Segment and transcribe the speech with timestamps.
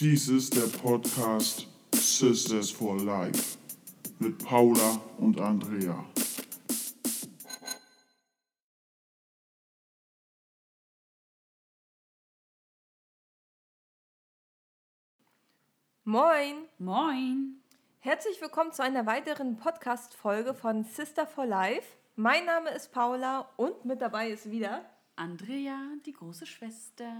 [0.00, 3.58] Dies ist der Podcast Sisters for Life
[4.20, 6.04] mit Paula und Andrea.
[16.04, 16.68] Moin!
[16.78, 17.60] Moin!
[17.98, 21.96] Herzlich willkommen zu einer weiteren Podcast-Folge von Sister for Life.
[22.14, 24.84] Mein Name ist Paula und mit dabei ist wieder
[25.16, 25.76] Andrea,
[26.06, 27.12] die große Schwester.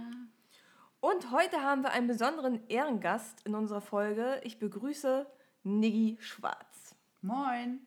[1.01, 4.41] Und heute haben wir einen besonderen Ehrengast in unserer Folge.
[4.43, 5.25] Ich begrüße
[5.63, 6.95] Niggi Schwarz.
[7.21, 7.79] Moin!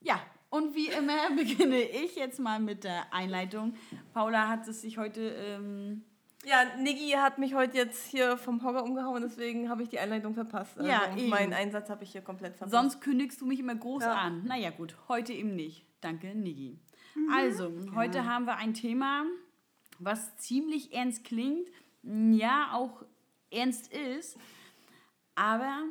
[0.00, 0.20] Ja,
[0.50, 3.74] und wie immer beginne ich jetzt mal mit der Einleitung.
[4.12, 5.20] Paula hat es sich heute.
[5.20, 6.04] Ähm,
[6.44, 10.34] Ja, Niggi hat mich heute jetzt hier vom Hocker umgehauen, deswegen habe ich die Einleitung
[10.34, 10.78] verpasst.
[10.78, 11.28] Also Ja, eben.
[11.30, 12.72] meinen Einsatz habe ich hier komplett verpasst.
[12.72, 14.12] sonst kündigst du mich immer groß Ja.
[14.14, 14.44] an.
[14.44, 15.84] Naja, gut, heute eben nicht.
[16.00, 16.78] Danke, Nigi.
[17.34, 19.24] Also, heute haben wir ein Thema,
[19.98, 21.68] was ziemlich ernst klingt,
[22.02, 23.04] ja, auch
[23.50, 24.36] ernst ist,
[25.34, 25.84] aber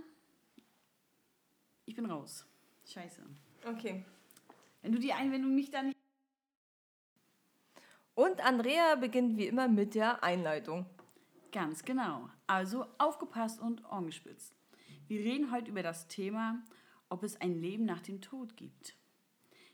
[1.85, 2.45] ich bin raus.
[2.85, 3.21] Scheiße.
[3.67, 4.03] Okay.
[4.81, 5.97] Wenn du die ein, wenn du mich dann nicht.
[8.13, 10.85] Und Andrea beginnt wie immer mit der Einleitung.
[11.51, 12.29] Ganz genau.
[12.47, 14.53] Also aufgepasst und Ohren gespitzt.
[15.07, 16.61] Wir reden heute über das Thema,
[17.09, 18.95] ob es ein Leben nach dem Tod gibt.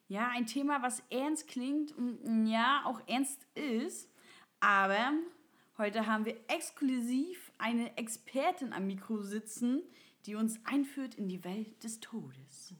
[0.08, 4.09] Ja, ein Thema, was ernst klingt und ja, auch ernst ist.
[4.62, 5.14] Aber
[5.80, 9.81] heute haben wir exklusiv eine Expertin am Mikro sitzen,
[10.28, 12.73] die uns einführt in die Welt des Todes.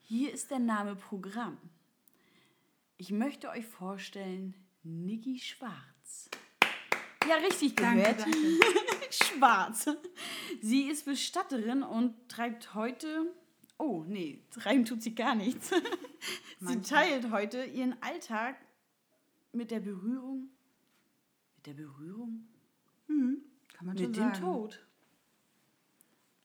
[0.00, 1.58] Hier ist der Name Programm.
[2.96, 6.30] Ich möchte euch vorstellen, Niggi Schwarz.
[7.28, 8.24] Ja, richtig gehört.
[9.10, 9.90] Schwarz.
[10.62, 13.26] Sie ist Bestatterin und treibt heute.
[13.78, 15.70] Oh, nee, treiben tut sie gar nichts.
[16.60, 18.56] sie teilt heute ihren Alltag
[19.52, 20.50] mit der Berührung.
[21.56, 22.48] Mit der Berührung?
[23.78, 24.32] Kann man schon Mit dem.
[24.32, 24.84] Tod.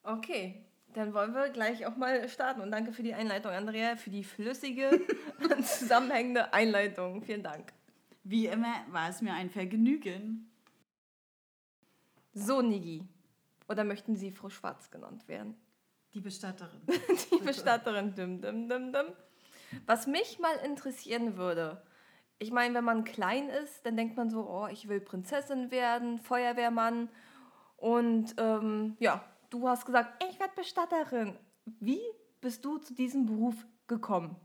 [0.03, 2.61] Okay, dann wollen wir gleich auch mal starten.
[2.61, 5.01] Und danke für die Einleitung, Andrea, für die flüssige
[5.39, 7.23] und zusammenhängende Einleitung.
[7.23, 7.73] Vielen Dank.
[8.23, 10.51] Wie immer war es mir ein Vergnügen.
[12.33, 13.03] So, Nigi.
[13.67, 15.55] Oder möchten Sie Frau Schwarz genannt werden?
[16.13, 16.81] Die Bestatterin.
[17.31, 18.13] Die Bestatterin.
[18.13, 19.05] Dim, dim, dim, dim.
[19.85, 21.81] Was mich mal interessieren würde,
[22.39, 26.19] ich meine, wenn man klein ist, dann denkt man so, oh, ich will Prinzessin werden,
[26.19, 27.09] Feuerwehrmann.
[27.77, 31.37] Und ähm, ja, du hast gesagt, ich werde Bestatterin.
[31.79, 32.01] Wie
[32.41, 33.55] bist du zu diesem Beruf
[33.87, 34.35] gekommen?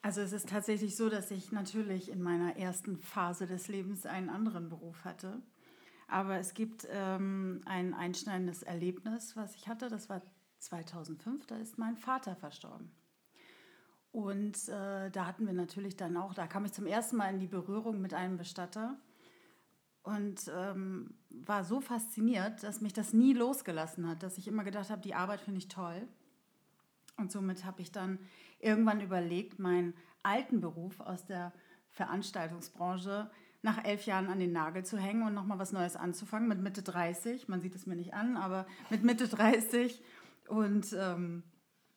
[0.00, 4.30] Also es ist tatsächlich so, dass ich natürlich in meiner ersten Phase des Lebens einen
[4.30, 5.40] anderen Beruf hatte.
[6.12, 9.88] Aber es gibt ähm, ein einschneidendes Erlebnis, was ich hatte.
[9.88, 10.20] Das war
[10.58, 12.90] 2005, da ist mein Vater verstorben.
[14.10, 17.40] Und äh, da hatten wir natürlich dann auch, da kam ich zum ersten Mal in
[17.40, 18.98] die Berührung mit einem Bestatter
[20.02, 24.90] und ähm, war so fasziniert, dass mich das nie losgelassen hat, dass ich immer gedacht
[24.90, 26.06] habe, die Arbeit finde ich toll.
[27.16, 28.18] Und somit habe ich dann
[28.58, 31.54] irgendwann überlegt, meinen alten Beruf aus der
[31.88, 33.30] Veranstaltungsbranche
[33.62, 36.82] nach elf Jahren an den Nagel zu hängen und nochmal was Neues anzufangen mit Mitte
[36.82, 37.48] 30.
[37.48, 40.02] Man sieht es mir nicht an, aber mit Mitte 30.
[40.48, 41.44] Und ähm,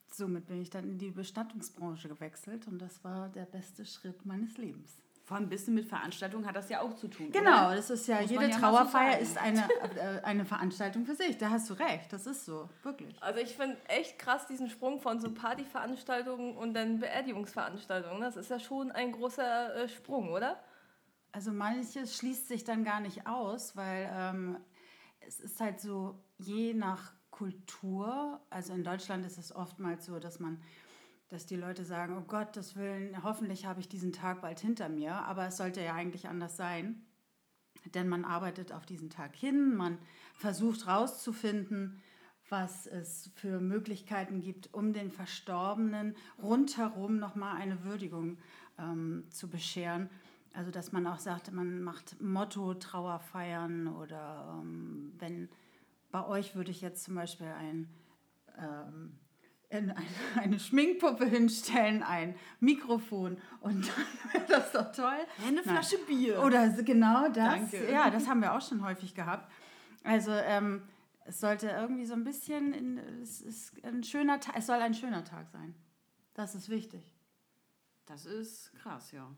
[0.08, 4.58] somit bin ich dann in die Bestattungsbranche gewechselt und das war der beste Schritt meines
[4.58, 5.02] Lebens.
[5.26, 7.32] Vor allem ein bisschen mit Veranstaltungen hat das ja auch zu tun.
[7.32, 7.78] Genau, oder?
[7.78, 9.24] das ist ja, Muss jede ja so Trauerfeier sagen.
[9.24, 9.68] ist eine,
[10.00, 11.36] äh, eine Veranstaltung für sich.
[11.40, 13.16] Da hast du recht, das ist so, wirklich.
[13.24, 18.22] Also ich finde echt krass diesen Sprung von so Partyveranstaltungen und dann Beerdigungsveranstaltungen.
[18.22, 20.60] Das ist ja schon ein großer äh, Sprung, oder?
[21.36, 24.58] Also manches schließt sich dann gar nicht aus, weil ähm,
[25.20, 30.40] es ist halt so, je nach Kultur, also in Deutschland ist es oftmals so, dass
[30.40, 30.62] man,
[31.28, 34.88] dass die Leute sagen, oh Gott, das Willen, hoffentlich habe ich diesen Tag bald hinter
[34.88, 37.06] mir, aber es sollte ja eigentlich anders sein.
[37.94, 39.98] Denn man arbeitet auf diesen Tag hin, man
[40.36, 42.02] versucht rauszufinden,
[42.48, 48.38] was es für Möglichkeiten gibt, um den Verstorbenen rundherum nochmal eine Würdigung
[48.80, 50.10] ähm, zu bescheren.
[50.56, 55.50] Also dass man auch sagt, man macht Motto-Trauerfeiern oder ähm, wenn
[56.12, 57.90] bei euch würde ich jetzt zum Beispiel ein,
[58.58, 59.20] ähm,
[59.70, 63.92] in eine, eine Schminkpuppe hinstellen, ein Mikrofon und
[64.34, 65.18] dann wäre das doch toll.
[65.46, 66.42] Eine Flasche Bier.
[66.42, 67.36] Oder genau das.
[67.36, 67.92] Danke.
[67.92, 69.52] Ja, das haben wir auch schon häufig gehabt.
[70.06, 70.84] Also ähm,
[71.26, 75.26] es sollte irgendwie so ein bisschen, in, es, ist ein schöner es soll ein schöner
[75.26, 75.76] Tag sein.
[76.34, 77.04] Das ist wichtig.
[78.06, 79.36] Das ist krass, ja.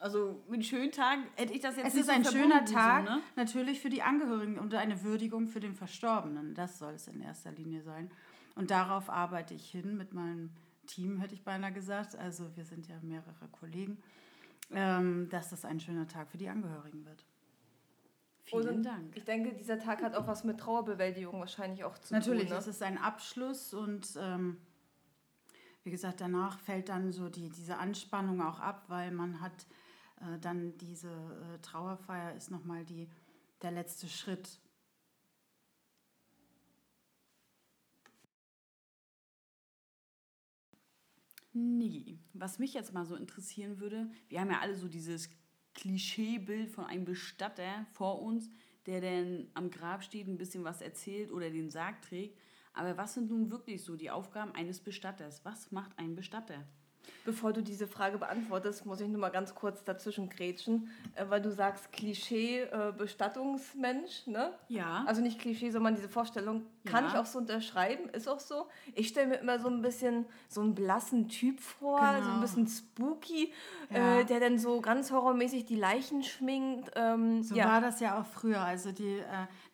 [0.00, 3.06] Also mit schönen Tagen hätte ich das jetzt Es nicht ist so ein schöner Tag,
[3.06, 3.20] So, ne?
[3.36, 6.54] natürlich für die Angehörigen und eine Würdigung für den Verstorbenen.
[6.54, 8.10] Das soll es in erster Linie sein.
[8.54, 10.50] Und darauf arbeite ich hin mit meinem
[10.86, 12.16] Team, hätte ich beinahe gesagt.
[12.16, 13.98] Also wir sind ja mehrere Kollegen.
[14.74, 17.24] ähm, dass das ein schöner Tag für die Angehörigen wird.
[18.44, 19.14] Vielen Und Dank.
[19.16, 22.56] Ich denke, dieser Tag hat auch was mit Trauerbewältigung wahrscheinlich auch zu Natürlich, tun.
[22.56, 22.70] es Ne?
[22.72, 24.56] ist ein Abschluss und ähm,
[25.84, 29.66] wie gesagt, danach fällt dann so die, diese Anspannung auch ab, weil man hat
[30.20, 33.08] äh, dann diese äh, Trauerfeier ist nochmal die,
[33.62, 34.60] der letzte Schritt.
[41.54, 45.28] Niggi, was mich jetzt mal so interessieren würde, wir haben ja alle so dieses
[45.74, 48.48] Klischeebild von einem Bestatter vor uns,
[48.86, 52.38] der dann am Grab steht, ein bisschen was erzählt oder den Sarg trägt.
[52.74, 55.44] Aber was sind nun wirklich so die Aufgaben eines Bestatters?
[55.44, 56.64] Was macht ein Bestatter?
[57.24, 61.40] Bevor du diese Frage beantwortest, muss ich nur mal ganz kurz dazwischen grätschen, äh, weil
[61.40, 64.52] du sagst Klischee äh, Bestattungsmensch, ne?
[64.68, 65.04] Ja.
[65.06, 67.10] Also nicht Klischee, sondern diese Vorstellung kann Ja.
[67.10, 68.66] ich auch so unterschreiben, ist auch so.
[68.94, 72.40] Ich stelle mir immer so ein bisschen so einen blassen Typ vor, so ein Genau.
[72.40, 73.52] bisschen spooky,
[73.90, 74.20] Ja.
[74.20, 76.90] äh, der dann so ganz horrormäßig die Leichen schminkt.
[76.96, 77.66] Ähm, So ja.
[77.66, 78.60] war das ja auch früher.
[78.60, 79.22] Also die,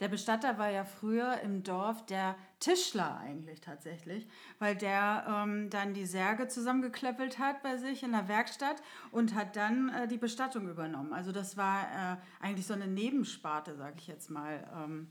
[0.00, 4.27] der Bestatter war ja früher im Dorf der Tischler eigentlich tatsächlich,
[4.59, 9.56] weil der ähm, dann die Särge zusammengeklöppelt hat bei sich in der Werkstatt und hat
[9.56, 11.12] dann äh, die Bestattung übernommen.
[11.12, 14.67] Also das war äh, eigentlich so eine Nebensparte, sage ich jetzt mal.
[14.75, 15.08] Ähm,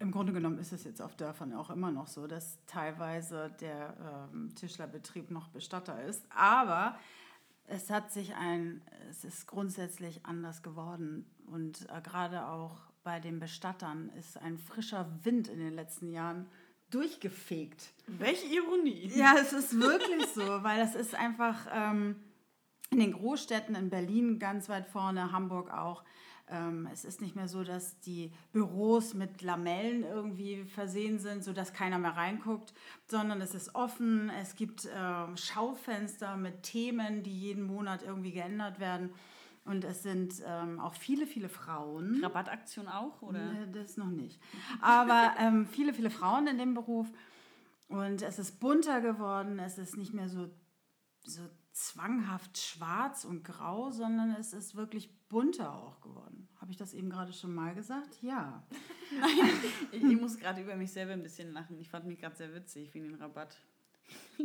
[0.00, 4.28] im Grunde genommen ist es jetzt auf Dörfern auch immer noch so, dass teilweise der
[4.32, 6.24] ähm, Tischlerbetrieb noch Bestatter ist.
[6.34, 6.98] Aber
[7.66, 11.26] es hat sich ein, es ist grundsätzlich anders geworden.
[11.46, 16.46] Und äh, gerade auch bei den Bestattern ist ein frischer Wind in den letzten Jahren
[16.90, 17.92] durchgefegt.
[18.06, 19.10] Welche Ironie.
[19.14, 22.16] Ja, es ist wirklich so, weil es ist einfach ähm,
[22.90, 26.02] in den Großstädten, in Berlin ganz weit vorne, Hamburg auch.
[26.50, 31.72] Ähm, es ist nicht mehr so, dass die Büros mit Lamellen irgendwie versehen sind, sodass
[31.72, 32.74] keiner mehr reinguckt,
[33.06, 34.30] sondern es ist offen.
[34.40, 39.10] Es gibt ähm, Schaufenster mit Themen, die jeden Monat irgendwie geändert werden.
[39.64, 42.20] Und es sind ähm, auch viele, viele Frauen.
[42.22, 43.22] Rabattaktion auch?
[43.22, 43.52] Oder?
[43.52, 44.40] Nee, das noch nicht.
[44.80, 47.06] Aber ähm, viele, viele Frauen in dem Beruf.
[47.88, 49.58] Und es ist bunter geworden.
[49.58, 50.48] Es ist nicht mehr so,
[51.24, 51.42] so
[51.72, 56.48] zwanghaft schwarz und grau, sondern es ist wirklich bunter auch geworden.
[56.60, 58.18] Habe ich das eben gerade schon mal gesagt?
[58.22, 58.62] Ja.
[59.90, 61.76] Ich, ich muss gerade über mich selber ein bisschen lachen.
[61.80, 63.56] Ich fand mich gerade sehr witzig wegen den Rabatt.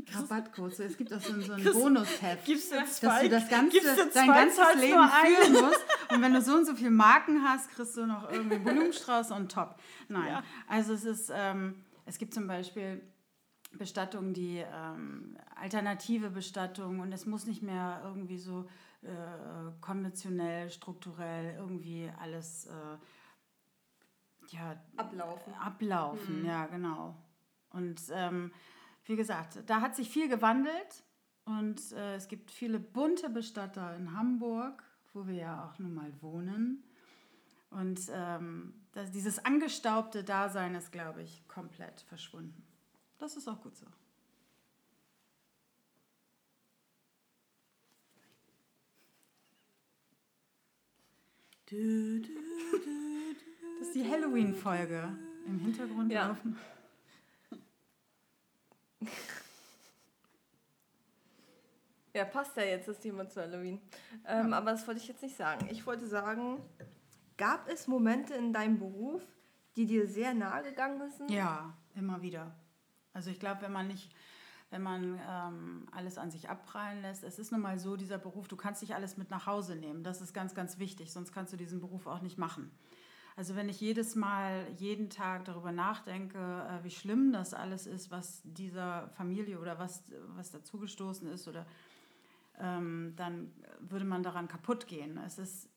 [0.14, 0.76] Rabattcode.
[0.76, 2.46] So, Es gibt auch so ein, so ein Bonusheft.
[2.46, 3.24] gibt's denn dass zwei?
[3.24, 3.78] du das ganze,
[4.14, 5.86] dein ganzes zahlst Leben führen musst.
[6.12, 9.52] Und wenn du so und so viele Marken hast, kriegst du noch irgendwie Blumenstrauß und
[9.52, 9.76] top.
[10.08, 10.28] Nein.
[10.28, 10.44] Ja.
[10.68, 13.02] Also es ist, ähm, es gibt zum Beispiel
[13.74, 18.68] Bestattungen, die ähm, alternative Bestattungen und es muss nicht mehr irgendwie so
[19.02, 19.08] äh,
[19.82, 25.54] konventionell, strukturell irgendwie alles äh, ja, Ablaufen.
[25.56, 27.16] ablaufen, ja, genau.
[27.72, 28.52] Und ähm,
[29.06, 31.04] wie gesagt, da hat sich viel gewandelt
[31.46, 36.12] und äh, es gibt viele bunte Bestatter in Hamburg, wo wir ja auch nun mal
[36.22, 36.84] wohnen.
[37.70, 42.64] Und ähm, das, dieses angestaubte Dasein ist, glaube ich, komplett verschwunden.
[43.18, 43.86] Das ist auch gut so.
[51.70, 53.80] Du, du, du, du.
[53.80, 55.18] Das ist die Halloween-Folge
[55.48, 56.28] im Hintergrund Ja.
[56.28, 56.58] laufen.
[62.14, 63.82] Ja, passt ja jetzt das Thema zu Halloween.
[64.26, 65.68] Ähm, Aber das wollte ich jetzt nicht sagen.
[65.70, 66.62] Ich wollte sagen,
[67.36, 69.22] gab es Momente in deinem Beruf,
[69.76, 71.30] die dir sehr nahe gegangen sind?
[71.30, 72.56] Ja, immer wieder.
[73.14, 74.16] Also ich glaube, wenn man nicht,
[74.70, 78.48] wenn man ähm, alles an sich abprallen lässt, es ist nun mal so, dieser Beruf,
[78.48, 80.04] du kannst nicht alles mit nach Hause nehmen.
[80.04, 82.72] Das ist ganz, ganz wichtig, sonst kannst du diesen Beruf auch nicht machen.
[83.36, 88.12] Also wenn ich jedes Mal, jeden Tag darüber nachdenke, äh, wie schlimm das alles ist,
[88.12, 90.04] was dieser Familie oder was,
[90.36, 91.66] was dazugestoßen ist, oder
[92.60, 95.18] ähm, dann würde man daran kaputt gehen.
[95.26, 95.70] Es ist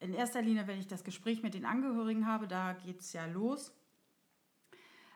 [0.00, 3.26] in erster Linie, wenn ich das Gespräch mit den Angehörigen habe, da geht es ja
[3.26, 3.74] los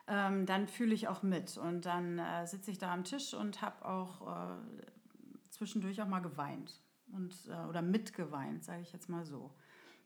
[0.09, 1.57] ähm, dann fühle ich auch mit.
[1.57, 4.57] Und dann äh, sitze ich da am Tisch und habe auch äh,
[5.49, 6.81] zwischendurch auch mal geweint.
[7.11, 9.53] Und, äh, oder mitgeweint, sage ich jetzt mal so.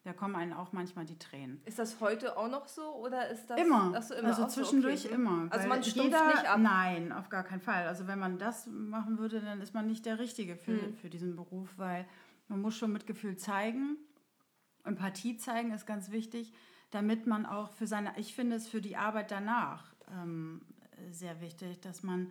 [0.04, 1.62] Da kommen einem auch manchmal die Tränen.
[1.66, 4.02] Ist das heute auch noch so oder ist das Immer.
[4.02, 5.16] So, immer Also auch so, zwischendurch okay.
[5.16, 5.48] immer.
[5.50, 6.60] Also man stumpft jeder, nicht ab.
[6.60, 7.88] Nein, auf gar keinen Fall.
[7.88, 10.94] Also wenn man das machen würde, dann ist man nicht der Richtige für, Hm.
[10.96, 12.06] für diesen Beruf, weil
[12.50, 13.96] man muss schon Mitgefühl zeigen.
[14.84, 16.52] Empathie zeigen ist ganz wichtig,
[16.92, 20.62] damit man auch für seine, ich finde es für die Arbeit danach ähm,
[21.12, 22.30] sehr wichtig, dass man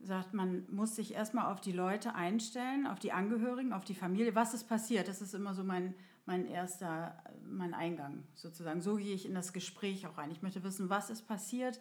[0.00, 4.34] sagt, man muss sich erstmal auf die Leute einstellen, auf die Angehörigen, auf die Familie.
[4.34, 5.08] Was ist passiert?
[5.08, 5.94] Das ist immer so mein,
[6.26, 8.80] mein erster, mein Eingang sozusagen.
[8.80, 10.30] So gehe ich in das Gespräch auch rein.
[10.30, 11.80] Ich möchte wissen, was ist passiert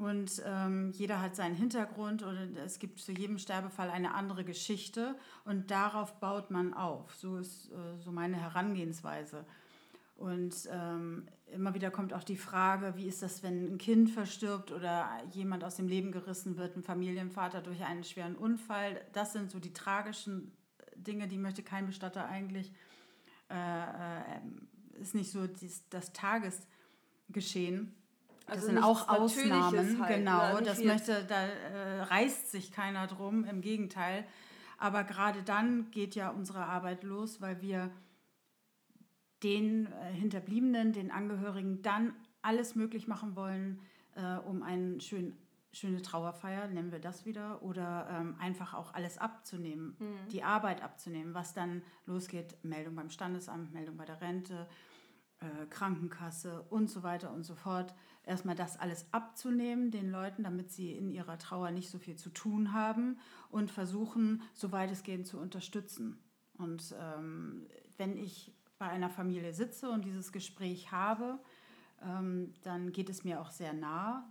[0.00, 5.14] Und ähm, jeder hat seinen Hintergrund und es gibt zu jedem Sterbefall eine andere Geschichte
[5.44, 7.14] und darauf baut man auf.
[7.16, 9.44] So ist äh, so meine Herangehensweise.
[10.16, 14.72] Und ähm, immer wieder kommt auch die Frage, wie ist das, wenn ein Kind verstirbt
[14.72, 19.02] oder jemand aus dem Leben gerissen wird, ein Familienvater durch einen schweren Unfall.
[19.12, 20.50] Das sind so die tragischen
[20.96, 22.72] Dinge, die möchte kein Bestatter eigentlich,
[23.50, 27.94] äh, äh, ist nicht so dies, das Tagesgeschehen.
[28.46, 30.54] Das also sind auch Ausnahmen, halt, genau.
[30.54, 30.62] Ne?
[30.62, 34.24] Das möchte, da äh, reißt sich keiner drum, im Gegenteil.
[34.78, 37.90] Aber gerade dann geht ja unsere Arbeit los, weil wir
[39.42, 43.80] den äh, Hinterbliebenen, den Angehörigen dann alles möglich machen wollen,
[44.16, 45.36] äh, um einen schönen
[45.72, 50.28] schöne Trauerfeier, nennen wir das wieder, oder ähm, einfach auch alles abzunehmen, mhm.
[50.30, 54.68] die Arbeit abzunehmen, was dann losgeht, Meldung beim Standesamt, Meldung bei der Rente,
[55.40, 57.94] äh, Krankenkasse und so weiter und so fort.
[58.24, 62.30] Erstmal das alles abzunehmen den Leuten, damit sie in ihrer Trauer nicht so viel zu
[62.30, 66.18] tun haben und versuchen, soweit es geht, zu unterstützen.
[66.58, 71.38] Und ähm, wenn ich bei einer Familie sitze und dieses Gespräch habe,
[72.02, 74.28] ähm, dann geht es mir auch sehr nah.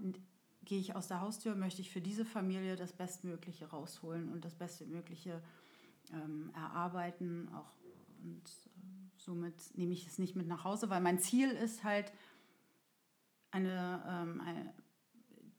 [0.69, 4.53] Gehe ich aus der Haustür, möchte ich für diese Familie das Bestmögliche rausholen und das
[4.53, 5.41] Bestmögliche
[6.13, 7.49] ähm, erarbeiten.
[7.55, 7.73] Auch,
[8.23, 8.43] und
[9.17, 12.13] Somit nehme ich es nicht mit nach Hause, weil mein Ziel ist halt,
[13.51, 14.73] eine, ähm, eine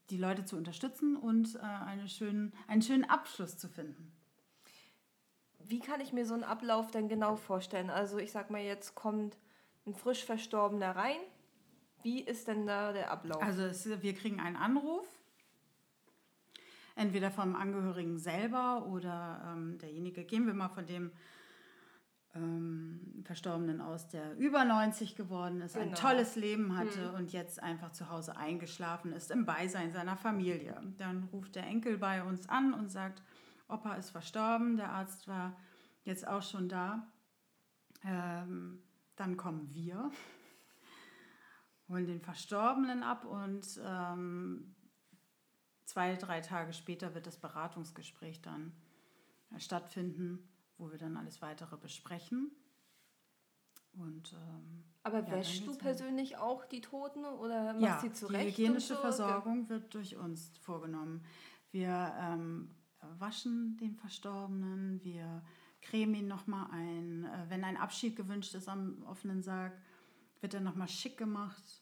[0.09, 4.13] die Leute zu unterstützen und äh, eine schönen, einen schönen Abschluss zu finden.
[5.59, 7.89] Wie kann ich mir so einen Ablauf denn genau vorstellen?
[7.89, 9.37] Also ich sag mal, jetzt kommt
[9.85, 11.19] ein frisch Verstorbener rein.
[12.03, 13.41] Wie ist denn da der Ablauf?
[13.41, 15.07] Also es, wir kriegen einen Anruf,
[16.95, 21.11] entweder vom Angehörigen selber oder ähm, derjenige, gehen wir mal von dem
[22.35, 25.87] ähm, Verstorbenen aus, der über 90 geworden ist, genau.
[25.87, 27.15] ein tolles Leben hatte hm.
[27.15, 30.81] und jetzt einfach zu Hause eingeschlafen ist im Beisein seiner Familie.
[30.97, 33.21] Dann ruft der Enkel bei uns an und sagt,
[33.67, 35.55] Opa ist verstorben, der Arzt war
[36.03, 37.07] jetzt auch schon da.
[38.03, 38.81] Ähm,
[39.15, 40.09] dann kommen wir,
[41.91, 44.75] holen den Verstorbenen ab und ähm,
[45.85, 48.73] zwei, drei Tage später wird das Beratungsgespräch dann
[49.57, 50.47] stattfinden
[50.81, 52.51] wo wir dann alles weitere besprechen.
[53.93, 58.57] Und, ähm, Aber ja, wäschst du persönlich auch die Toten oder machst ja, sie zurecht?
[58.57, 59.01] Die hygienische so?
[59.01, 61.23] Versorgung wird durch uns vorgenommen.
[61.69, 62.73] Wir ähm,
[63.19, 65.43] waschen den Verstorbenen, wir
[65.81, 67.25] cremen ihn nochmal ein.
[67.25, 69.73] Äh, wenn ein Abschied gewünscht ist am offenen Sarg,
[70.39, 71.80] wird er nochmal schick gemacht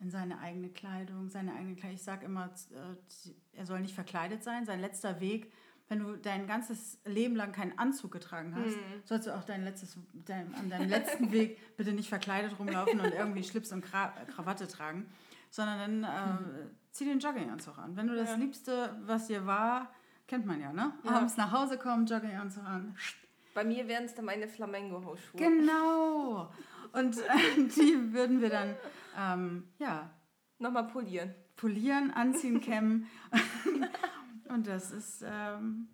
[0.00, 1.96] in seine eigene Kleidung, seine eigene Kleidung.
[1.96, 4.64] Ich sage immer, äh, er soll nicht verkleidet sein.
[4.64, 5.52] Sein letzter Weg
[5.88, 9.02] wenn du dein ganzes Leben lang keinen Anzug getragen hast, mhm.
[9.04, 13.12] sollst du auch dein letztes, dein, an deinem letzten Weg bitte nicht verkleidet rumlaufen und
[13.12, 15.06] irgendwie Schlips und Kra Krawatte tragen,
[15.50, 16.70] sondern dann äh, mhm.
[16.90, 17.96] zieh den Jogginganzug an.
[17.96, 18.36] Wenn du das ja.
[18.36, 19.90] Liebste, was dir war,
[20.26, 20.92] kennt man ja, ne?
[21.04, 21.10] Ja.
[21.12, 22.94] Abends nach Hause kommen, Jogginganzug an.
[23.54, 25.40] Bei mir wären es dann meine Flamengo-Hausschuhe.
[25.40, 26.52] Genau.
[26.92, 27.22] Und äh,
[27.76, 28.76] die würden wir dann,
[29.18, 30.10] ähm, ja.
[30.58, 31.34] Nochmal polieren.
[31.56, 33.06] Polieren, anziehen, kämmen.
[34.48, 35.88] Und das ist, ähm,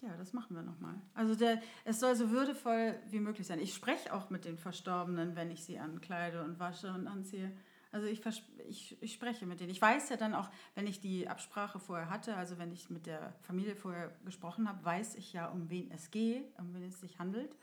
[0.00, 0.94] ja, das machen wir nochmal.
[1.14, 3.58] Also der, es soll so würdevoll wie möglich sein.
[3.58, 7.50] Ich spreche auch mit den Verstorbenen, wenn ich sie ankleide und wasche und anziehe.
[7.92, 8.20] Also ich,
[8.68, 9.70] ich, ich spreche mit denen.
[9.70, 13.06] Ich weiß ja dann auch, wenn ich die Absprache vorher hatte, also wenn ich mit
[13.06, 17.00] der Familie vorher gesprochen habe, weiß ich ja, um wen es geht, um wen es
[17.00, 17.56] sich handelt.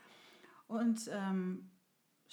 [0.66, 1.70] Und ähm,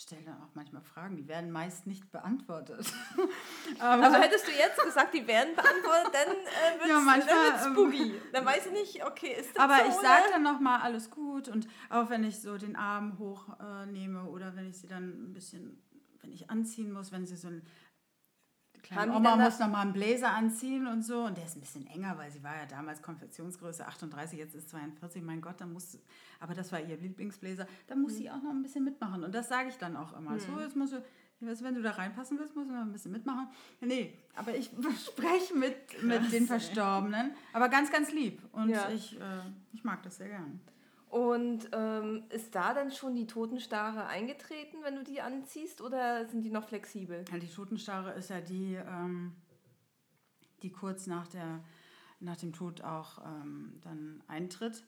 [0.01, 2.91] stelle dann auch manchmal Fragen, die werden meist nicht beantwortet.
[3.79, 7.73] also hättest du jetzt gesagt, die werden beantwortet, dann äh, wird es ja, manchmal, ähm,
[7.73, 8.21] spooky.
[8.33, 11.47] dann weiß ich nicht, okay, ist das Aber so, ich sage dann nochmal alles gut
[11.47, 15.33] und auch wenn ich so den Arm hochnehme äh, oder wenn ich sie dann ein
[15.33, 15.81] bisschen,
[16.21, 17.61] wenn ich anziehen muss, wenn sie so ein
[18.83, 21.23] Kleine Oma muss noch mal einen Blazer anziehen und so.
[21.23, 24.69] Und der ist ein bisschen enger, weil sie war ja damals Konfektionsgröße 38, jetzt ist
[24.69, 25.21] 42.
[25.23, 25.97] Mein Gott, dann muss,
[26.39, 27.67] aber das war ihr Lieblingsblazer.
[27.87, 28.17] Da muss mhm.
[28.17, 29.23] sie auch noch ein bisschen mitmachen.
[29.23, 30.31] Und das sage ich dann auch immer.
[30.31, 30.39] Mhm.
[30.39, 31.03] So, jetzt musst du,
[31.39, 33.47] wenn du da reinpassen willst, musst du noch ein bisschen mitmachen.
[33.81, 34.71] Nee, aber ich
[35.05, 37.31] spreche mit, mit den Verstorbenen.
[37.53, 38.41] Aber ganz, ganz lieb.
[38.51, 38.89] Und ja.
[38.89, 39.41] ich, äh,
[39.73, 40.59] ich mag das sehr gern.
[41.11, 46.43] Und ähm, ist da dann schon die Totenstarre eingetreten, wenn du die anziehst, oder sind
[46.43, 47.25] die noch flexibel?
[47.29, 49.33] Ja, die Totenstarre ist ja die, ähm,
[50.63, 51.65] die kurz nach, der,
[52.21, 54.85] nach dem Tod auch ähm, dann eintritt.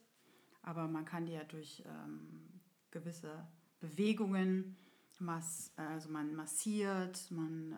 [0.61, 3.45] Aber man kann die ja durch ähm, gewisse
[3.81, 4.77] Bewegungen,
[5.19, 7.73] mass, also man massiert, man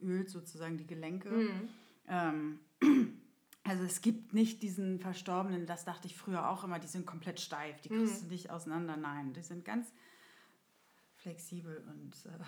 [0.00, 1.28] äh, ölt sozusagen die Gelenke.
[1.28, 1.68] Mhm.
[3.64, 7.40] Also es gibt nicht diesen Verstorbenen, das dachte ich früher auch immer, die sind komplett
[7.40, 8.28] steif, die kriegst mhm.
[8.28, 8.96] du nicht auseinander.
[8.96, 9.92] Nein, die sind ganz
[11.16, 12.38] flexibel und äh,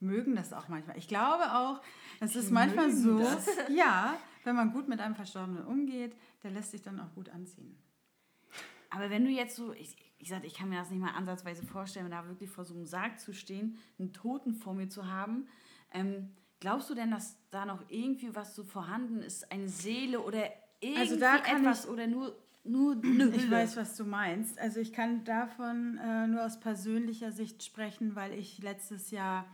[0.00, 0.98] mögen das auch manchmal.
[0.98, 1.80] Ich glaube auch,
[2.20, 3.20] es ist manchmal so,
[3.74, 7.78] ja, wenn man gut mit einem Verstorbenen umgeht, der lässt sich dann auch gut anziehen.
[8.90, 11.64] Aber wenn du jetzt so, ich, ich sag, ich kann mir das nicht mal ansatzweise
[11.64, 15.48] vorstellen, da wirklich vor so einem Sarg zu stehen, einen Toten vor mir zu haben.
[15.92, 20.44] Ähm, glaubst du denn, dass da noch irgendwie was so vorhanden ist, eine Seele oder
[20.80, 23.50] irgendwie Also da kann etwas ich- oder nur, nur eine Ich Hülle?
[23.56, 24.58] weiß, was du meinst.
[24.58, 29.46] Also ich kann davon äh, nur aus persönlicher Sicht sprechen, weil ich letztes Jahr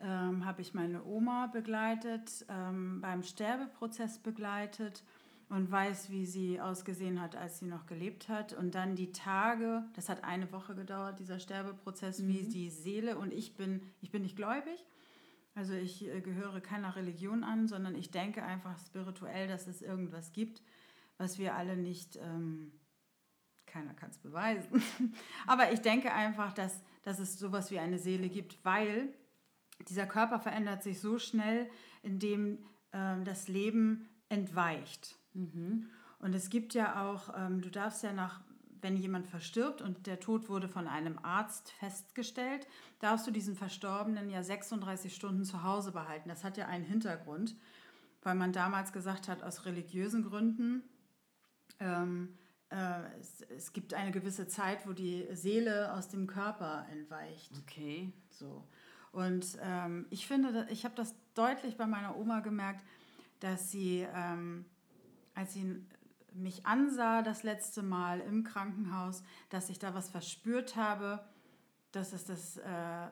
[0.00, 5.04] ähm, habe ich meine Oma begleitet, ähm, beim Sterbeprozess begleitet
[5.50, 8.52] und weiß, wie sie ausgesehen hat, als sie noch gelebt hat.
[8.52, 13.32] Und dann die Tage, das hat eine Woche gedauert, dieser Sterbeprozess, wie die Seele und
[13.32, 14.84] ich bin, ich bin nicht gläubig.
[15.60, 20.32] Also ich äh, gehöre keiner Religion an, sondern ich denke einfach spirituell, dass es irgendwas
[20.32, 20.62] gibt,
[21.18, 22.72] was wir alle nicht, ähm,
[23.66, 24.82] keiner kann es beweisen,
[25.46, 29.12] aber ich denke einfach, dass, dass es sowas wie eine Seele gibt, weil
[29.86, 31.68] dieser Körper verändert sich so schnell,
[32.02, 32.64] indem
[32.94, 35.18] ähm, das Leben entweicht.
[35.34, 38.40] Und es gibt ja auch, ähm, du darfst ja nach,
[38.82, 42.66] wenn jemand verstirbt und der Tod wurde von einem Arzt festgestellt,
[42.98, 46.28] darfst du diesen Verstorbenen ja 36 Stunden zu Hause behalten.
[46.28, 47.56] Das hat ja einen Hintergrund,
[48.22, 50.82] weil man damals gesagt hat, aus religiösen Gründen,
[51.78, 52.36] ähm,
[52.70, 57.50] äh, es, es gibt eine gewisse Zeit, wo die Seele aus dem Körper entweicht.
[57.62, 58.12] Okay.
[58.30, 58.64] So.
[59.12, 62.84] Und ähm, ich finde, ich habe das deutlich bei meiner Oma gemerkt,
[63.40, 64.64] dass sie, ähm,
[65.34, 65.82] als sie
[66.34, 71.24] mich ansah das letzte Mal im Krankenhaus, dass ich da was verspürt habe,
[71.92, 73.08] dass es das, äh,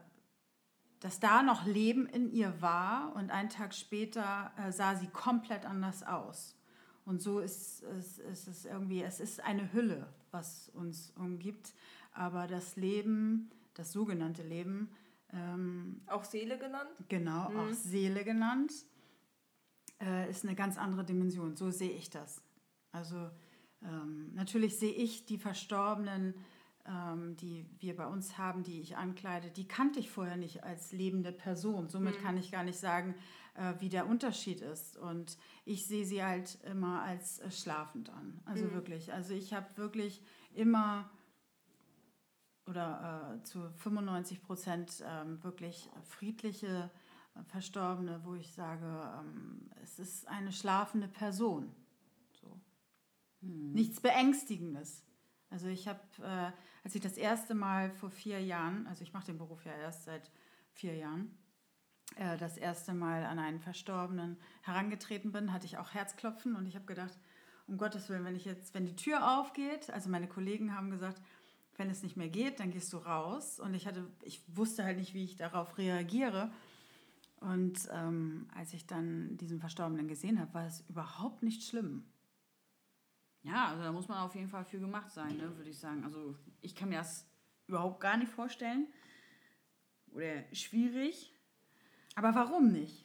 [1.01, 5.67] dass da noch Leben in ihr war und einen Tag später äh, sah sie komplett
[5.67, 6.57] anders aus.
[7.05, 11.75] Und so ist es, ist es irgendwie, es ist eine Hülle, was uns umgibt,
[12.13, 14.91] aber das Leben, das sogenannte Leben,
[15.33, 16.91] ähm, Auch Seele genannt?
[17.09, 18.73] genau, auch Seele genannt,
[20.01, 21.57] äh, ist eine ganz andere Dimension.
[21.57, 22.43] So sehe ich das.
[22.92, 23.30] Also
[23.83, 26.35] ähm, natürlich sehe ich die Verstorbenen,
[26.87, 30.92] ähm, die wir bei uns haben, die ich ankleide, die kannte ich vorher nicht als
[30.92, 31.88] lebende Person.
[31.88, 33.14] Somit kann ich gar nicht sagen,
[33.55, 34.96] äh, wie der Unterschied ist.
[34.96, 38.40] Und ich sehe sie halt immer als äh, schlafend an.
[38.44, 39.12] Also wirklich.
[39.12, 40.22] Also ich habe wirklich
[40.55, 41.11] immer
[42.66, 46.90] oder äh, zu 95 Prozent ähm, wirklich friedliche
[47.35, 51.74] äh, Verstorbene, wo ich sage, ähm, es ist eine schlafende Person.
[53.40, 53.48] So.
[53.48, 55.05] Nichts Beängstigendes.
[55.51, 56.53] Also ich habe, äh,
[56.85, 60.05] als ich das erste Mal vor vier Jahren, also ich mache den Beruf ja erst
[60.05, 60.31] seit
[60.72, 61.37] vier Jahren,
[62.16, 66.74] äh, das erste Mal an einen Verstorbenen herangetreten bin, hatte ich auch Herzklopfen und ich
[66.74, 67.18] habe gedacht,
[67.66, 71.20] um Gottes Willen, wenn ich jetzt, wenn die Tür aufgeht, also meine Kollegen haben gesagt,
[71.79, 73.61] wenn es nicht mehr geht, dann gehst du raus.
[73.61, 76.51] Und ich hatte, ich wusste halt nicht, wie ich darauf reagiere.
[77.40, 82.05] Und ähm, als ich dann diesen Verstorbenen gesehen habe, war es überhaupt nicht schlimm.
[83.42, 86.05] Ja, also da muss man auf jeden Fall für gemacht sein, ne, würde ich sagen.
[86.05, 87.27] Also ich kann mir das
[87.66, 88.87] überhaupt gar nicht vorstellen.
[90.12, 91.33] Oder schwierig.
[92.16, 93.05] Aber warum nicht?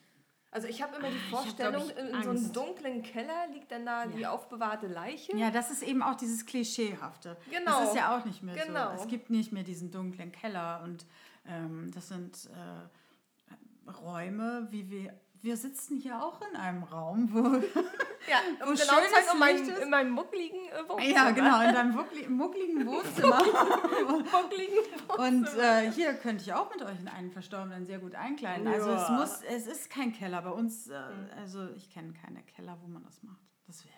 [0.50, 3.84] Also ich habe immer die hab, Vorstellung, ich, in, so einem dunklen Keller liegt dann
[3.84, 5.36] da die aufbewahrte Leiche.
[5.36, 7.36] Ja, das ist eben auch dieses Klischeehafte.
[7.50, 7.80] Genau.
[7.80, 8.96] Das ist ja auch nicht mehr Genau.
[8.96, 9.02] so.
[9.02, 11.06] Es gibt nicht mehr diesen dunklen Keller und
[11.46, 15.20] ähm, das sind äh, Räume, wie wir.
[15.44, 17.40] Wir sitzen hier auch in einem Raum, wo.
[18.26, 19.82] Ja, um genau schönes sein, in meinem, Licht ist.
[19.82, 21.10] in meinem muckligen äh, Wohnzimmer.
[21.14, 23.36] ja, genau, in deinem muckli- muckligen Wohnzimmer.
[24.32, 24.78] Muckligen
[25.18, 28.66] Und äh, hier könnte ich auch mit euch in einen Verstorbenen sehr gut einkleiden.
[28.66, 29.10] Also es Ja.
[29.10, 30.88] muss, es ist kein Keller bei uns.
[30.88, 30.94] Äh,
[31.36, 33.42] also ich kenne keine Keller, wo man das macht.
[33.66, 33.94] Das wäre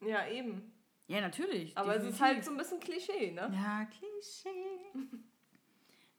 [0.00, 0.10] übel.
[0.12, 0.72] Ja, eben.
[1.06, 1.78] Ja, natürlich.
[1.78, 2.34] Aber es ist definitiv.
[2.34, 3.48] halt so ein bisschen Klischee, ne?
[3.54, 5.06] Ja, Klischee.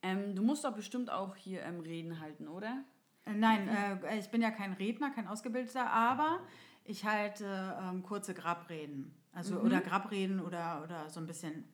[0.02, 2.86] Ähm, du musst doch bestimmt auch hier ähm, Reden halten, oder?
[3.28, 6.40] Äh, Nein, äh, ich bin ja kein Redner, kein Ausgebildeter, aber
[6.84, 9.13] ich halte ähm, kurze Grabreden.
[9.34, 11.66] Also oder Grabreden oder, oder so ein bisschen.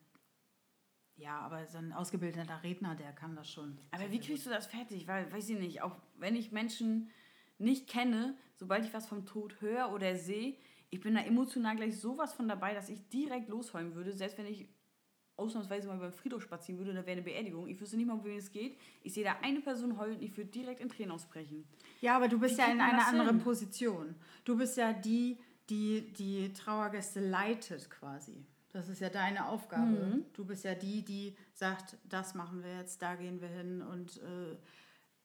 [1.16, 3.78] Ja, aber so ein ausgebildeter Redner, der kann das schon.
[3.92, 5.06] Aber wie kriegst du das fertig?
[5.06, 7.10] Weil, weiß ich nicht, auch wenn ich Menschen
[7.58, 10.56] nicht kenne, sobald ich was vom Tod höre oder sehe,
[10.90, 14.46] ich bin da emotional gleich sowas von dabei, dass ich direkt losheulen würde, selbst wenn
[14.46, 14.68] ich
[15.36, 17.66] ausnahmsweise mal beim Friedhof spazieren würde, da wäre eine Beerdigung.
[17.66, 18.78] Ich wüsste nicht mal, um wen es geht.
[19.02, 21.64] Ich sehe da eine Person heulen und ich würde direkt in Tränen ausbrechen.
[22.00, 23.44] Ja, aber du bist Wie ja in einer anderen hin?
[23.44, 24.14] Position.
[24.44, 28.46] Du bist ja die, die die Trauergäste leitet quasi.
[28.72, 29.86] Das ist ja deine Aufgabe.
[29.86, 30.24] Mhm.
[30.32, 34.16] Du bist ja die, die sagt, das machen wir jetzt, da gehen wir hin und
[34.16, 34.56] äh,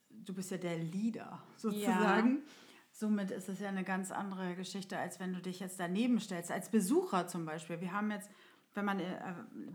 [0.09, 2.43] du bist ja der Leader sozusagen.
[2.91, 6.51] Somit ist es ja eine ganz andere Geschichte, als wenn du dich jetzt daneben stellst.
[6.51, 7.81] Als Besucher zum Beispiel.
[7.81, 8.29] Wir haben jetzt
[8.73, 9.03] wenn man äh,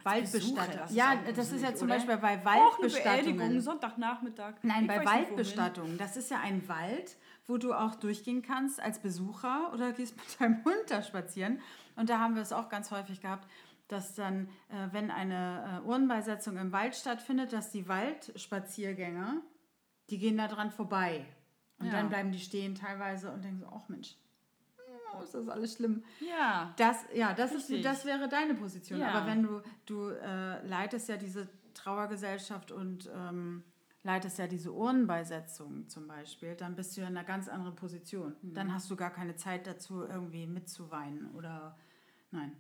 [0.02, 0.76] Waldbestattung.
[0.78, 1.96] das ist Ja, das ist ja zum oder?
[1.96, 3.60] Beispiel bei Waldbestattungen.
[3.60, 4.54] Sonntagnachmittag.
[4.62, 5.04] Nein, Ich bei.
[5.04, 5.98] Waldbestattungen.
[5.98, 10.24] Das ist ja ein Wald, wo du auch durchgehen kannst als Besucher oder gehst mit
[10.40, 11.60] deinem Hund da spazieren.
[11.96, 13.48] Und da haben wir es auch ganz häufig gehabt,
[13.88, 19.42] dass dann, äh, wenn eine äh, Urnenbeisetzung im Wald stattfindet, dass die Waldspaziergänger,
[20.10, 21.24] die gehen da dran vorbei.
[21.78, 21.92] Und Ja.
[21.92, 24.16] dann bleiben die stehen teilweise und denken so, ach Mensch,
[25.22, 26.02] ist das alles schlimm.
[26.20, 26.74] Ja.
[26.76, 27.78] Das, ja, das, Richtig.
[27.78, 29.00] ist, das wäre deine Position.
[29.00, 29.12] Ja.
[29.12, 33.64] Aber wenn du, du äh, leitest ja diese Trauergesellschaft und ähm,
[34.04, 38.36] leitest ja diese Urnenbeisetzung zum Beispiel, dann bist du ja in einer ganz anderen Position.
[38.42, 38.54] Mhm.
[38.54, 41.76] Dann hast du gar keine Zeit dazu, irgendwie mitzuweinen oder
[42.30, 42.56] nein.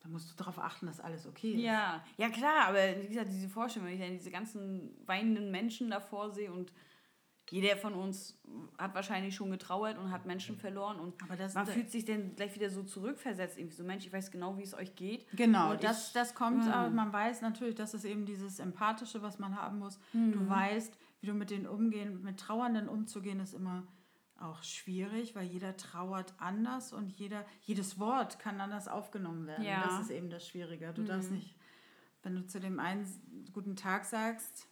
[0.00, 1.60] Da musst du darauf achten, dass alles okay ist.
[1.60, 5.88] Ja, ja klar, aber wie gesagt, diese Vorstellung, wenn ich dann diese ganzen weinenden Menschen
[5.88, 6.72] davor sehe und
[7.50, 8.40] jeder von uns
[8.78, 12.34] hat wahrscheinlich schon getrauert und hat Menschen verloren und Aber das- man fühlt sich dann
[12.36, 15.26] gleich wieder so zurückversetzt, irgendwie so, Mensch, ich weiß genau, wie es euch geht.
[15.36, 16.72] Genau, Und das, ich- das kommt, Ja.
[16.74, 19.98] aber man weiß natürlich, das ist eben dieses Empathische, was man haben muss.
[20.12, 20.32] Mhm.
[20.32, 23.86] Du weißt, wie du mit denen umgehen, mit Trauernden umzugehen, ist immer
[24.40, 29.64] auch schwierig, weil jeder trauert anders und jeder, jedes Wort kann anders aufgenommen werden.
[29.64, 29.78] Ja.
[29.78, 29.82] Mhm.
[29.84, 30.92] Das ist eben das Schwierige.
[30.92, 31.54] Du darfst nicht,
[32.22, 33.06] wenn du zu dem einen
[33.52, 34.66] guten Tag sagst,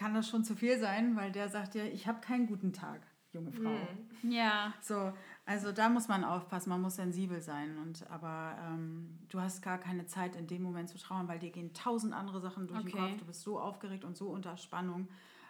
[0.00, 3.02] kann das schon zu viel sein, weil der sagt dir, ich habe keinen guten Tag,
[3.34, 3.76] junge Frau.
[4.22, 4.72] Ja.
[4.80, 5.12] So,
[5.44, 7.76] also da muss man aufpassen, man muss sensibel sein.
[7.76, 11.50] Und, aber ähm, du hast gar keine Zeit in dem Moment zu trauern, weil dir
[11.50, 12.98] gehen tausend andere Sachen durch den Okay.
[12.98, 13.18] Kopf.
[13.18, 15.06] Du bist so aufgeregt und so unter Spannung,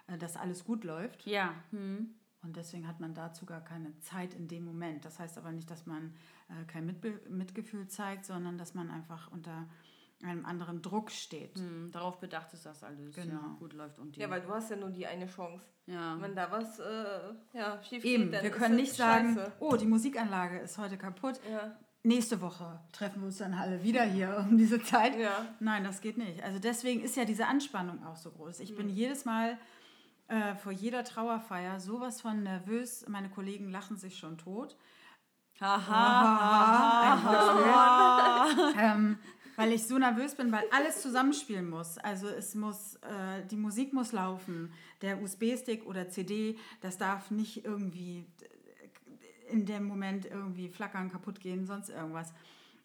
[0.07, 1.25] äh, dass alles gut läuft.
[1.25, 1.53] Ja.
[1.69, 2.13] Hm.
[2.43, 5.05] Und deswegen hat man dazu gar keine Zeit in dem Moment.
[5.05, 6.13] Das heißt aber nicht, dass man
[6.49, 9.69] äh, kein Mitbe Mitgefühl zeigt, sondern dass man einfach unter
[10.23, 11.57] einem anderen Druck steht.
[11.57, 11.89] Hm.
[11.91, 13.33] Darauf bedacht ist das alles, Genau.
[13.33, 14.19] ja, gut läuft und die.
[14.21, 15.65] Ja, weil du hast ja nur die eine Chance.
[15.87, 16.17] ja.
[16.21, 19.51] Wenn da was äh, ja, schief Eben, geht, dann wir können nicht sagen, scheiße.
[19.59, 21.39] oh, die Musikanlage ist heute kaputt.
[21.51, 21.75] Ja.
[22.03, 25.15] Nächste Woche treffen wir uns dann alle wieder hier um diese Zeit.
[25.17, 25.45] Ja.
[25.59, 26.41] Nein, das geht nicht.
[26.43, 28.59] Also deswegen ist ja diese Anspannung auch so groß.
[28.61, 29.57] Ich bin jedes Mal
[30.27, 33.05] äh, vor jeder Trauerfeier sowas von nervös.
[33.07, 34.75] Meine Kollegen lachen sich schon tot.
[35.59, 37.13] Haha.
[37.13, 37.23] Ein
[38.55, 38.73] Beispiel.
[38.81, 39.19] ähm,
[39.61, 41.97] weil ich so nervös bin, weil alles zusammenspielen muss.
[41.97, 47.65] Also es muss, äh, die Musik muss laufen, der USB-Stick oder CD, das darf nicht
[47.65, 48.25] irgendwie
[49.49, 52.33] in dem Moment irgendwie flackern, kaputt gehen, sonst irgendwas.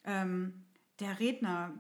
[0.05, 0.65] Ähm,
[1.01, 1.73] der Redner,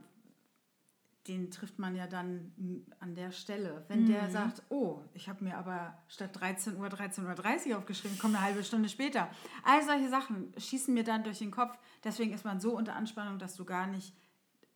[1.26, 2.52] den trifft man ja dann
[3.00, 3.85] an der Stelle.
[3.88, 8.37] Wenn der sagt, oh, ich habe mir aber statt 13 Uhr 13.30 Uhr aufgeschrieben, kommt
[8.37, 9.28] eine halbe Stunde später.
[9.64, 11.76] All solche Sachen schießen mir dann durch den Kopf.
[12.04, 14.14] Deswegen ist man so unter Anspannung, dass du gar nicht,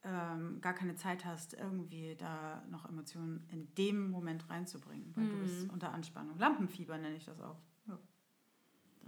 [0.03, 5.41] ähm, gar keine Zeit hast, irgendwie da noch Emotionen in dem Moment reinzubringen, weil du
[5.41, 6.39] bist unter Anspannung.
[6.39, 7.57] Lampenfieber nenne ich das auch.
[7.87, 7.99] Ja.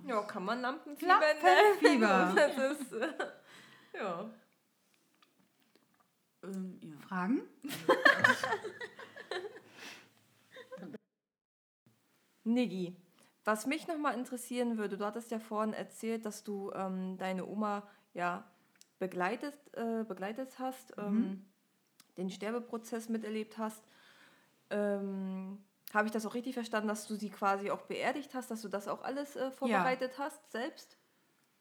[0.07, 2.33] ja, kann man Lampenfieber Lampenfieber.
[2.35, 2.57] nennen.
[2.57, 3.09] Das ist, äh,
[3.99, 4.31] ja.
[6.45, 6.97] ähm, ja.
[7.09, 7.43] Fragen?
[12.45, 12.97] Niggi,
[13.45, 17.89] was mich nochmal interessieren würde, du hattest ja vorhin erzählt, dass du ähm, deine Oma
[18.15, 18.45] ja
[19.07, 21.45] begleitet, äh, begleitet hast, ähm,
[22.17, 23.83] den Sterbeprozess miterlebt hast.
[24.71, 25.59] Ähm,
[25.93, 28.69] Habe ich das auch richtig verstanden, dass du sie quasi auch beerdigt hast, dass du
[28.69, 30.97] das auch alles äh, vorbereitet hast selbst?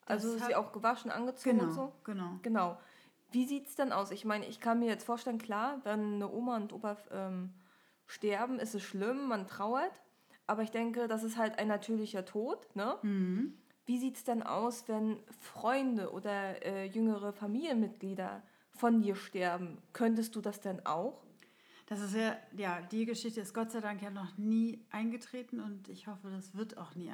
[0.06, 1.92] Das Also hab- sie auch gewaschen, angezogen Genau, und so?
[2.04, 2.40] genau.
[2.44, 2.78] Genau.
[3.32, 4.12] Wie sieht es denn aus?
[4.12, 7.54] Ich meine, ich kann mir jetzt vorstellen, klar, wenn eine Oma und Opa ähm,
[8.06, 10.00] sterben, ist es schlimm, man trauert.
[10.48, 12.76] Aber ich denke, das ist halt ein natürlicher Tod.
[12.76, 12.98] Ne?
[13.02, 13.58] Mhm.
[13.86, 19.78] Wie sieht es denn aus, wenn Freunde oder äh, jüngere Familienmitglieder von dir sterben?
[19.94, 21.24] Könntest du das denn auch?
[21.88, 25.90] Das ist ja, ja, die Geschichte ist Gott sei Dank ja noch nie eingetreten und
[25.90, 27.12] ich hoffe, das wird auch nie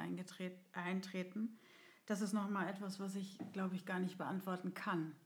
[0.72, 1.58] eintreten.
[2.06, 5.16] Das ist nochmal etwas, was ich, glaube ich, gar nicht beantworten kann,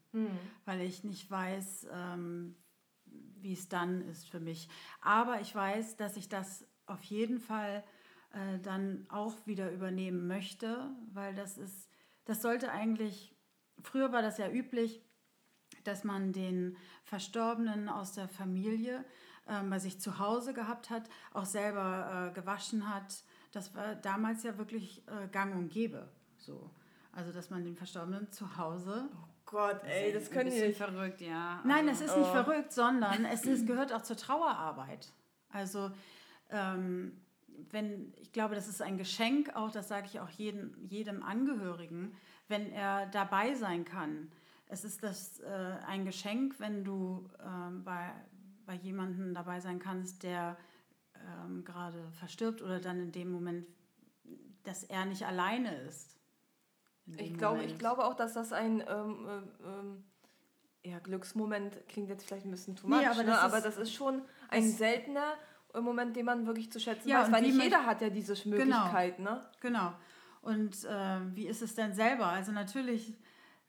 [0.65, 2.57] weil ich nicht weiß, ähm,
[3.05, 4.69] wie es dann ist für mich.
[5.03, 7.85] Aber ich weiß, dass ich das auf jeden Fall
[8.33, 11.89] äh, dann auch wieder übernehmen möchte, weil das ist,
[12.25, 13.35] das sollte eigentlich,
[13.83, 15.03] früher war das ja üblich,
[15.85, 19.05] dass man den Verstorbenen aus der Familie
[19.49, 23.25] ähm, bei sich zu Hause gehabt hat, auch selber äh, gewaschen hat.
[23.53, 26.09] Das war damals ja wirklich äh, gang und gäbe.
[26.37, 26.71] So.
[27.13, 29.09] Also, dass man den Verstorbenen zu Hause.
[29.45, 30.79] Gott, ey, das Ein können die nicht.
[30.79, 31.61] verrückt, ja.
[31.65, 35.13] Nein, also- es ist nicht verrückt, sondern es ist, gehört auch zur Trauerarbeit.
[35.51, 35.91] Also,
[36.51, 37.21] ähm,
[37.71, 42.15] wenn, ich glaube, das ist ein Geschenk auch, das sage ich auch jedem, jedem Angehörigen,
[42.49, 44.31] wenn er dabei sein kann.
[44.67, 48.11] Es ist das, äh, ein Geschenk, wenn du ähm, bei,
[48.67, 50.57] bei jemandem dabei sein kannst, der
[51.45, 53.67] ähm, gerade verstirbt oder dann in dem Moment,
[54.65, 56.17] dass er nicht alleine ist.
[57.17, 60.05] Ich glaube, ich glaube auch, dass das ein ähm, ähm, ähm,
[60.85, 63.41] ja, Glücksmoment klingt jetzt vielleicht ein bisschen too much, Nee, aber aber, das ne?
[63.41, 65.35] aber ist- das ist schon ein seltener
[65.81, 69.19] Moment, den man wirklich zu schätzen Ja, weiß, weil nicht jeder hat ja diese Möglichkeit,
[69.19, 69.41] ne?
[69.61, 69.93] Genau.
[70.43, 72.27] Und äh, wie ist es denn selber?
[72.27, 73.15] Also natürlich,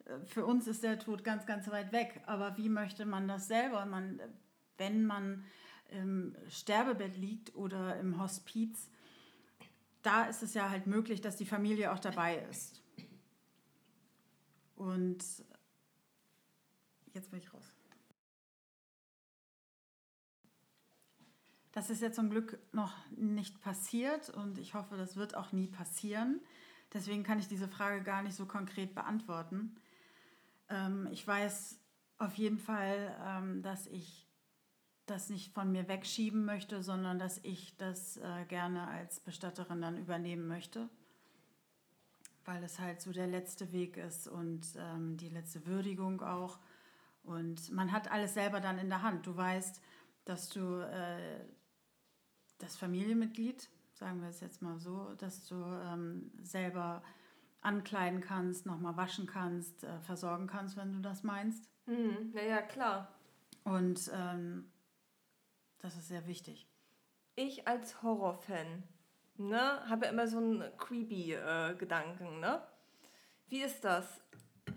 [0.05, 2.21] äh, für uns ist der Tod ganz, ganz weit weg.
[2.25, 3.85] Aber wie möchte man das selber?
[3.85, 4.27] Man, äh,
[4.77, 5.45] wenn man
[5.91, 8.89] im Sterbebett liegt oder im Hospiz,
[10.01, 12.81] da ist es ja halt möglich, dass die Familie auch dabei ist.
[14.75, 15.23] Und
[17.13, 17.72] jetzt bin ich raus.
[21.73, 25.67] Das ist ja zum Glück noch nicht passiert und ich hoffe, das wird auch nie
[25.67, 26.39] passieren.
[26.93, 29.75] Deswegen kann ich diese Frage gar nicht so konkret beantworten.
[30.69, 31.79] Ähm, ich weiß
[32.19, 34.27] auf jeden Fall, ähm, dass ich
[35.07, 39.97] das nicht von mir wegschieben möchte, sondern dass ich das äh, gerne als Bestatterin dann
[39.97, 40.88] übernehmen möchte,
[42.45, 46.59] weil es halt so der letzte Weg ist und ähm, die letzte Würdigung auch.
[47.23, 49.25] Und man hat alles selber dann in der Hand.
[49.25, 49.81] Du weißt,
[50.25, 51.39] dass du äh,
[52.57, 57.03] das Familienmitglied, sagen wir es jetzt mal so, dass du ähm, selber
[57.61, 61.69] ankleiden kannst, nochmal waschen kannst, äh, versorgen kannst, wenn du das meinst.
[61.85, 63.13] Hm, ja, ja, klar.
[63.63, 64.71] Und ähm,
[65.79, 66.67] das ist sehr wichtig.
[67.35, 68.83] Ich als Horrorfan,
[69.37, 72.61] ne, habe immer so einen creepy äh, Gedanken, ne?
[73.47, 74.05] Wie ist das?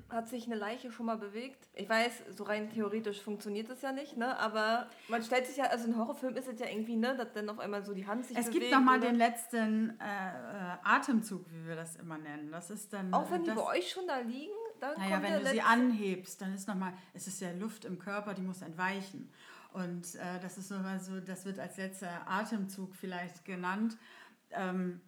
[0.09, 1.69] Hat sich eine Leiche schon mal bewegt?
[1.75, 4.39] Ich weiß, so rein theoretisch funktioniert das ja nicht, ne?
[4.39, 7.49] Aber man stellt sich ja, also ein Horrorfilm ist es ja irgendwie, ne, dass dann
[7.49, 8.61] auf einmal so die Hand sich Es bewegt.
[8.61, 12.53] gibt nochmal den letzten äh, äh, Atemzug, wie wir das immer nennen.
[12.53, 13.13] Das ist dann.
[13.13, 16.55] Auch wenn die bei euch schon da liegen, dann Naja, wenn du sie anhebst, dann
[16.55, 19.33] ist nochmal, es ist ja Luft im Körper, die muss entweichen.
[19.73, 23.99] Und äh, das ist nochmal so, das wird als letzter Atemzug vielleicht genannt.
[24.51, 25.01] Ähm,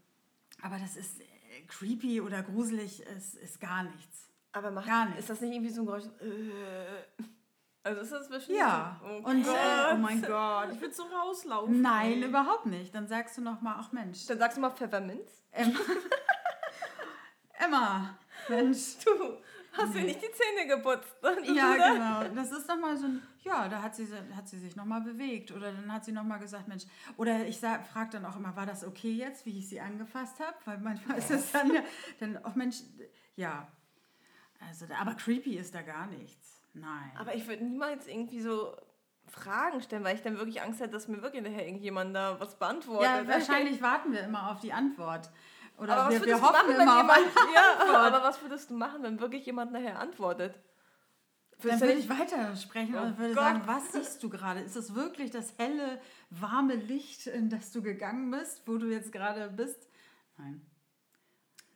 [0.60, 1.24] aber das ist äh,
[1.68, 4.27] creepy oder gruselig, ist, ist gar nichts.
[4.58, 5.18] Aber macht, Gar nicht.
[5.20, 6.04] ist das nicht irgendwie so ein Geräusch?
[6.20, 7.22] Äh,
[7.84, 9.54] also ist das bestimmt Ja, so, oh und Gott.
[9.56, 11.80] äh, Oh mein Gott, ich will so rauslaufen.
[11.80, 12.94] nein, überhaupt nicht.
[12.94, 15.42] Dann sagst du nochmal, ach Mensch, Dann sagst du mal Pfefferminz.
[15.52, 15.78] Emma,
[17.58, 18.18] Emma
[18.48, 18.96] Mensch.
[19.04, 21.14] Du hast dir nicht die Zähne geputzt.
[21.54, 22.34] Ja, genau.
[22.34, 25.52] Das ist nochmal so ein, ja, da hat sie, hat sie sich nochmal bewegt.
[25.52, 26.84] Oder dann hat sie nochmal gesagt, Mensch,
[27.16, 30.56] oder ich frage dann auch immer, war das okay jetzt, wie ich sie angefasst habe?
[30.64, 31.82] Weil manchmal ist es dann ja,
[32.20, 32.78] dann, auch Mensch,
[33.36, 33.68] ja.
[34.66, 36.60] Also, da- aber creepy ist da gar nichts.
[36.74, 37.12] Nein.
[37.18, 38.74] Aber ich würde niemals irgendwie so
[39.26, 42.58] Fragen stellen, weil ich dann wirklich Angst hätte, dass mir wirklich nachher irgendjemand da was
[42.58, 43.04] beantwortet.
[43.04, 45.30] ja, wahrscheinlich warten wir immer auf die Antwort.
[45.76, 48.22] Oder Aber was wir, wir würdest du hoffen machen, wenn immer auf jemand, ja, aber
[48.24, 50.58] was würdest du machen, wenn wirklich jemand nachher antwortet?
[51.62, 53.42] Dann würde ich weitersprechen Oh und würde Gott.
[53.44, 54.60] sagen, was siehst du gerade?
[54.60, 59.10] Ist es wirklich das helle, warme Licht, in das du gegangen bist, wo du jetzt
[59.12, 59.88] gerade bist?
[60.36, 60.64] Nein.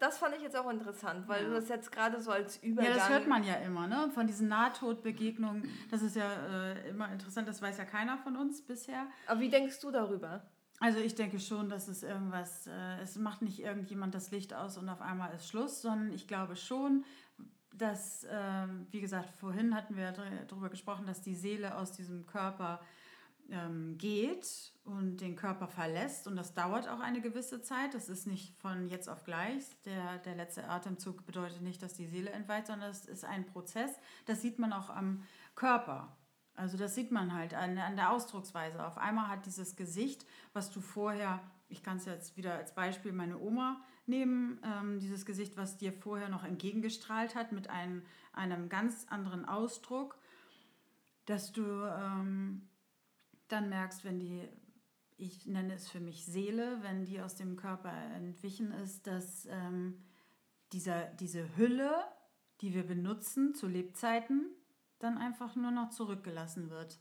[0.02, 1.48] Das fand ich jetzt auch interessant, weil Ja.
[1.48, 2.90] du das jetzt gerade so als Übergang...
[2.90, 4.10] Ja, das hört man ja immer, ne?
[4.12, 5.68] Von diesen Nahtodbegegnungen.
[5.92, 6.28] Das ist ja
[6.72, 9.06] äh, immer interessant, das weiß ja keiner von uns bisher.
[9.28, 10.42] Aber wie denkst du darüber?
[10.80, 14.76] Also ich denke schon, dass es irgendwas, äh, es macht nicht irgendjemand das Licht aus
[14.76, 17.04] und auf einmal ist Schluss, sondern ich glaube schon,
[17.72, 20.10] dass, ähm, wie gesagt, vorhin hatten wir
[20.48, 22.80] darüber gesprochen, dass die Seele aus diesem Körper
[23.52, 27.94] ähm, geht und den Körper verlässt und das dauert auch eine gewisse Zeit.
[27.94, 29.64] Das ist nicht von jetzt auf gleich.
[29.84, 33.90] Der, der letzte Atemzug bedeutet nicht, dass die Seele entweicht, sondern es ist ein Prozess.
[34.26, 35.22] Das sieht man auch am
[35.54, 36.16] Körper.
[36.54, 38.84] Also das sieht man halt an, an der Ausdrucksweise.
[38.84, 43.12] Auf einmal hat dieses Gesicht, was du vorher, ich kann es jetzt wieder als Beispiel
[43.12, 48.68] meine Oma nehmen, ähm, dieses Gesicht, was dir vorher noch entgegengestrahlt hat, mit einem, einem
[48.68, 50.18] ganz anderen Ausdruck,
[51.26, 52.68] dass du ähm,
[53.52, 54.48] dann merkst, wenn die,
[55.16, 60.02] ich nenne es für mich Seele, wenn die aus dem Körper entwichen ist, dass ähm,
[60.72, 61.94] dieser, diese Hülle,
[62.60, 64.46] die wir benutzen zu Lebzeiten,
[64.98, 66.98] dann einfach nur noch zurückgelassen wird.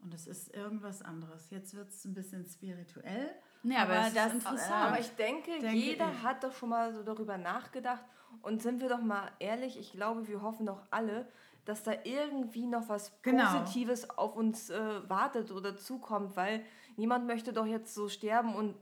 [0.00, 1.50] Und es ist irgendwas anderes.
[1.50, 3.30] Jetzt wird es ein bisschen spirituell.
[3.62, 4.72] Nee, aber das ist interessant.
[4.72, 6.22] Aber ich denke, Denke jeder ich.
[6.24, 8.04] hat doch schon mal so darüber nachgedacht.
[8.40, 11.28] Und sind wir doch mal ehrlich, ich glaube, wir hoffen doch alle,
[11.64, 13.44] dass da irgendwie noch was Genau.
[13.60, 16.64] Positives auf uns äh, wartet oder zukommt, weil
[16.96, 18.74] niemand möchte doch jetzt so sterben und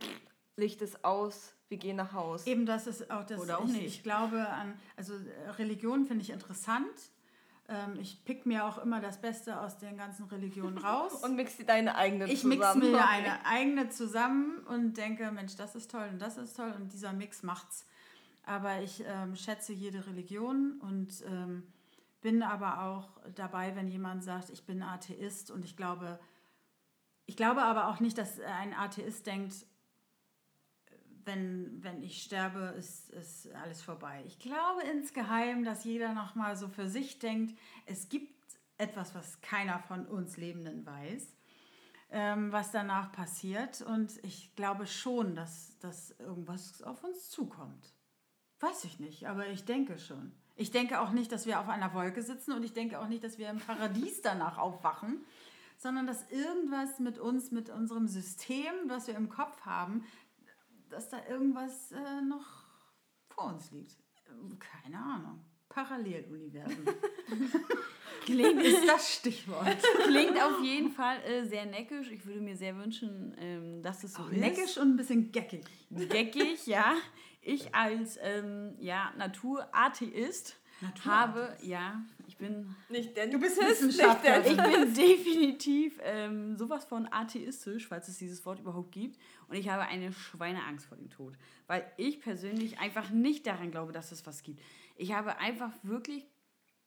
[0.56, 2.46] Licht ist aus, wir gehen nach Haus.
[2.46, 3.40] Eben das ist auch das.
[3.40, 3.86] Oder auch ich, nicht.
[3.86, 6.84] Ich glaube an, also äh, Religion finde ich interessant.
[7.68, 11.14] Ähm, ich pick mir auch immer das Beste aus den ganzen Religionen raus.
[11.22, 12.58] Und mix dir deine eigene ich zusammen.
[12.58, 13.04] mix mir Okay.
[13.08, 17.12] eine eigene zusammen und denke, Mensch, das ist toll und das ist toll und dieser
[17.12, 17.86] Mix macht's.
[18.44, 21.62] Aber ich ähm, schätze jede Religion und ähm,
[22.20, 26.18] bin aber auch dabei, wenn jemand sagt, ich bin Atheist und ich glaube,
[27.26, 29.66] ich glaube aber auch nicht, dass ein Atheist denkt,
[31.24, 34.22] wenn, wenn ich sterbe, ist, ist alles vorbei.
[34.26, 37.56] Ich glaube insgeheim, dass jeder nochmal so für sich denkt,
[37.86, 38.34] es gibt
[38.78, 41.36] etwas, was keiner von uns Lebenden weiß,
[42.10, 43.82] ähm, was danach passiert.
[43.82, 47.94] Und ich glaube schon, dass, dass irgendwas auf uns zukommt.
[48.58, 50.32] Weiß ich nicht, aber ich denke schon.
[50.60, 53.24] Ich denke auch nicht, dass wir auf einer Wolke sitzen und ich denke auch nicht,
[53.24, 55.24] dass wir im Paradies danach aufwachen,
[55.78, 60.04] sondern dass irgendwas mit uns, mit unserem System, was wir im Kopf haben,
[60.90, 62.44] dass da irgendwas äh, noch
[63.30, 63.96] vor uns liegt.
[64.58, 65.42] Keine Ahnung.
[65.70, 66.86] Paralleluniversen.
[68.26, 69.78] Klingt, ist das Stichwort.
[70.08, 72.10] klingt auf jeden Fall äh, sehr neckisch.
[72.10, 74.38] Ich würde mir sehr wünschen, ähm, dass es so Auch ist.
[74.38, 75.64] neckisch und ein bisschen geckig.
[75.90, 76.96] Geckig, ja.
[77.42, 80.56] Ich als ähm, ja, Naturatheist
[81.04, 83.68] habe, ja, ich bin Nicht denn Du bist denn-
[84.46, 89.18] Ich bin definitiv ähm, sowas von atheistisch, falls es dieses Wort überhaupt gibt.
[89.48, 91.34] Und ich habe eine Schweineangst vor dem Tod.
[91.66, 94.62] Weil ich persönlich einfach nicht daran glaube, dass es was gibt.
[94.96, 96.26] Ich habe einfach wirklich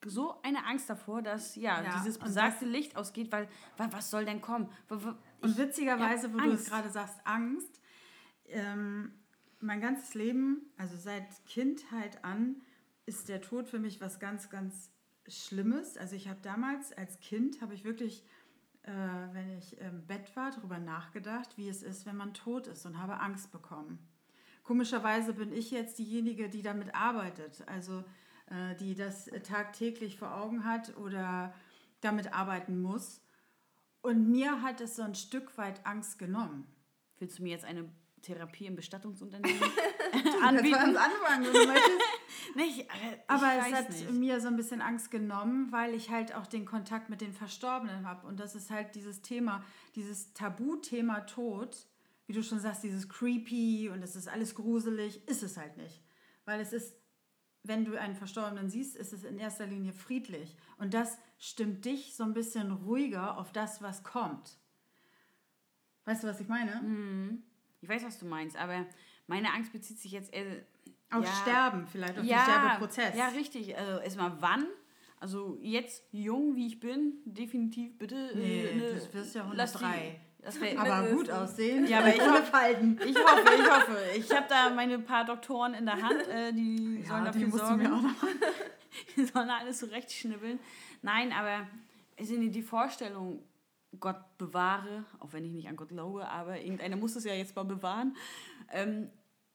[0.05, 4.25] so eine Angst davor, dass ja, Ja, dieses besagte Licht ausgeht, weil, weil was soll
[4.25, 4.69] denn kommen?
[4.89, 6.69] Wa- Und ich- witzigerweise, ich wo hab du es Angst.
[6.69, 7.79] gerade sagst, Angst.
[8.47, 9.13] Ähm,
[9.63, 12.61] mein ganzes Leben, also seit Kindheit an,
[13.05, 14.91] ist der Tod für mich was ganz, ganz
[15.27, 15.97] Schlimmes.
[15.97, 18.23] Also ich habe damals als Kind, habe ich wirklich,
[18.83, 18.91] äh,
[19.31, 22.97] wenn ich im Bett war, darüber nachgedacht, wie es ist, wenn man tot ist und
[22.97, 23.99] habe Angst bekommen.
[24.63, 28.03] Komischerweise bin ich jetzt diejenige, die damit arbeitet, also
[28.49, 31.53] äh, die das tagtäglich vor Augen hat oder
[32.01, 33.21] damit arbeiten muss.
[34.01, 36.67] Und mir hat es so ein Stück weit Angst genommen.
[37.19, 37.89] Willst du mir jetzt eine
[38.23, 39.61] Therapie im Bestattungsunternehmen
[40.11, 40.75] Kannst anbieten?
[40.75, 41.99] ans anfangen, wenn du möchtest.
[42.55, 44.11] Nicht, äh, Aber es hat nicht.
[44.11, 48.07] mir so ein bisschen Angst genommen, weil ich halt auch den Kontakt mit den Verstorbenen
[48.07, 48.27] habe.
[48.27, 49.63] Und das ist halt dieses Thema,
[49.95, 51.87] dieses Tabuthema Tod,
[52.27, 56.03] wie du schon sagst, dieses creepy und es ist alles gruselig, ist es halt nicht.
[56.45, 56.95] Weil es ist,
[57.63, 60.55] wenn du einen Verstorbenen siehst, ist es in erster Linie friedlich.
[60.77, 64.57] Und das stimmt dich so ein bisschen ruhiger auf das, was kommt.
[66.05, 66.81] Weißt du, was ich meine?
[66.81, 67.43] Hm.
[67.83, 68.85] Ich weiß, was du meinst, aber
[69.27, 70.45] meine Angst bezieht sich jetzt eher
[71.11, 73.17] Auf ja, Sterben vielleicht, auf ja, den Sterbeprozess.
[73.17, 73.77] Ja, richtig.
[73.77, 74.65] Also erstmal wann?
[75.19, 78.31] Also jetzt jung wie ich bin, definitiv bitte.
[78.35, 80.19] Nee, äh, ne- das wirst ja lass die- 103.
[80.41, 81.87] Das wär, Aber gut aussehen.
[81.87, 82.99] Ja, aber ich Falten.
[83.05, 83.97] ich hoffe, ich hoffe.
[84.17, 87.51] Ich habe da meine paar Doktoren in der Hand, äh, die sollen Ja, die dafür
[87.51, 87.77] du sorgen.
[87.83, 88.15] mir auch noch
[89.17, 90.57] Die sollen da alles zurechtschnibbeln.
[91.01, 91.67] Nein, aber
[92.15, 93.41] es ist die Vorstellung,
[93.99, 97.55] Gott bewahre, auch wenn ich nicht an Gott glaube, aber irgendeiner muss es ja jetzt
[97.55, 98.15] mal bewahren.
[98.71, 99.09] Ähm,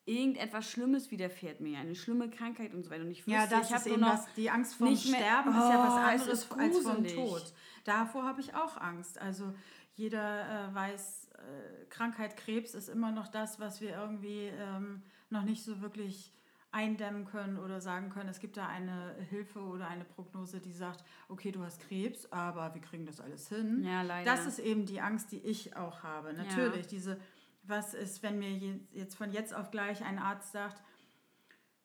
[0.05, 3.03] irgendetwas Schlimmes widerfährt mir, eine schlimme Krankheit und so weiter.
[3.05, 5.11] Und ich wüsste, Ja, das ich habe ist eben das, die Angst vor dem nicht
[5.11, 7.27] mehr- Sterben ist ja was Oh, es anderes ist als vom.
[7.27, 7.55] Tod.
[7.85, 9.21] Davor habe ich auch Angst.
[9.21, 9.53] Also
[9.95, 15.43] jeder äh, weiß, äh, Krankheit, Krebs ist immer noch das, was wir irgendwie ähm, noch
[15.43, 16.33] nicht so wirklich
[16.71, 21.03] eindämmen können oder sagen können, es gibt da eine Hilfe oder eine Prognose, die sagt,
[21.29, 23.83] okay, du hast Krebs, aber wir kriegen das alles hin.
[23.85, 24.31] Ja, leider.
[24.35, 26.35] Das ist eben die Angst, die ich auch habe.
[26.35, 27.19] Natürlich, diese,
[27.63, 30.83] was ist, wenn mir je- jetzt von jetzt auf gleich ein Arzt sagt,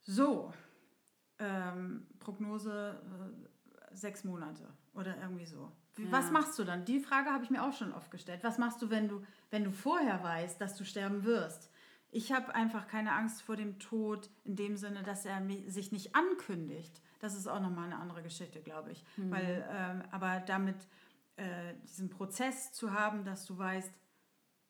[0.01, 0.51] so,
[1.39, 3.01] ähm, Prognose
[3.91, 5.71] äh, sechs Monate oder irgendwie so.
[5.95, 6.31] Wie, Was Ja.
[6.31, 6.85] machst du dann?
[6.85, 8.43] Die Frage habe ich mir auch schon oft gestellt.
[8.43, 11.69] Was machst du, wenn du, wenn du vorher weißt, dass du sterben wirst?
[12.15, 16.15] Ich habe einfach keine Angst vor dem Tod in dem Sinne, dass er sich nicht
[16.15, 17.01] ankündigt.
[17.19, 19.03] Das ist auch nochmal eine andere Geschichte, glaube ich.
[19.17, 20.75] Weil, ähm, aber damit
[21.37, 23.91] äh, diesen Prozess zu haben, dass du weißt,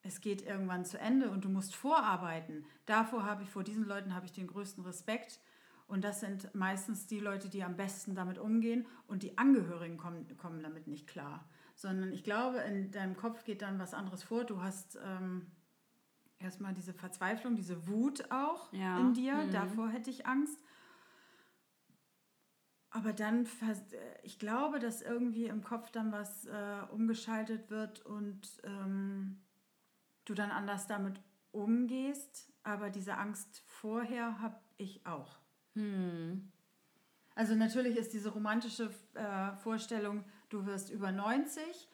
[0.03, 2.65] es geht irgendwann zu Ende und du musst vorarbeiten.
[2.85, 5.41] Davor habe ich, vor diesen Leuten habe ich den größten Respekt.
[5.87, 10.25] Und das sind meistens die Leute, die am besten damit umgehen und die Angehörigen kommen,
[10.37, 11.45] kommen damit nicht klar.
[11.75, 14.45] Sondern ich glaube, in deinem Kopf geht dann was anderes vor.
[14.45, 15.51] Du hast ähm,
[16.43, 18.99] erstmal diese Verzweiflung, diese Wut auch Ja.
[18.99, 19.35] in dir.
[19.35, 19.51] Mhm.
[19.51, 20.59] Davor hätte ich Angst.
[22.89, 23.47] Aber dann, äh,
[24.21, 29.41] ich glaube, dass irgendwie im Kopf dann was äh, umgeschaltet wird und ähm,
[30.25, 31.19] du dann anders damit
[31.51, 32.53] umgehst.
[32.63, 35.39] Aber diese Angst vorher habe ich auch.
[35.73, 36.51] Hm.
[37.35, 41.89] Also natürlich ist diese romantische äh, Vorstellung, du wirst über 90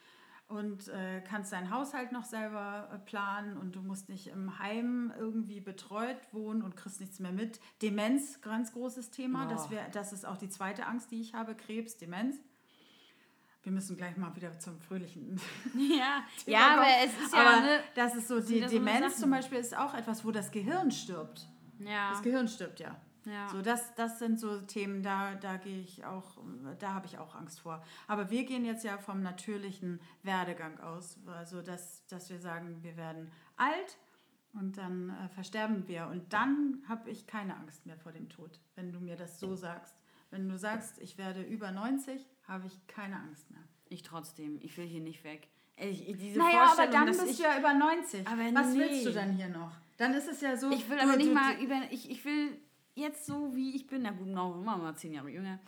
[0.50, 5.14] und äh, kannst deinen Haushalt noch selber äh, planen und du musst nicht im Heim
[5.18, 7.60] irgendwie betreut wohnen und kriegst nichts mehr mit.
[7.84, 9.46] Demenz, ganz großes Thema.
[9.46, 9.72] Das, Boah.
[9.72, 12.36] wär, das ist auch die zweite Angst, die ich habe, Krebs, Demenz.
[13.62, 15.40] Wir müssen gleich mal wieder zum fröhlichen
[15.76, 18.68] Ja, Thema ja aber es ist ja Aber ne, das ist so, die so eine
[18.70, 19.22] Demenz Sachen.
[19.22, 21.48] zum Beispiel ist auch etwas, wo das Gehirn stirbt.
[21.80, 23.00] ja, Das Gehirn stirbt ja.
[23.26, 23.50] Ja.
[23.50, 26.38] So, das, das sind so Themen, da, da gehe ich auch,
[26.80, 27.84] da habe ich auch Angst vor.
[28.08, 31.18] Aber wir gehen jetzt ja vom natürlichen Werdegang aus.
[31.28, 33.98] Also, dass, dass wir sagen, wir werden alt
[34.54, 36.08] und dann äh, versterben wir.
[36.08, 39.56] Und dann habe ich keine Angst mehr vor dem Tod, wenn du mir das so
[39.56, 39.96] sagst.
[40.32, 43.62] Wenn du sagst, ich werde über 90, habe ich keine Angst mehr.
[43.90, 44.60] Ich trotzdem.
[44.62, 45.48] Ich will hier nicht weg.
[45.76, 48.28] Ehrlich, diese Naja, aber dann bist ich, du ja über 90.
[48.28, 48.80] Aber Was nee.
[48.80, 49.72] willst du dann hier noch?
[49.98, 50.70] Dann ist es ja so.
[50.72, 51.76] Ich will du- aber nicht du- mal über.
[51.90, 52.60] Ich, ich will
[53.00, 55.60] jetzt so, wie ich bin, na gut, noch machen wir mal zehn Jahre jünger,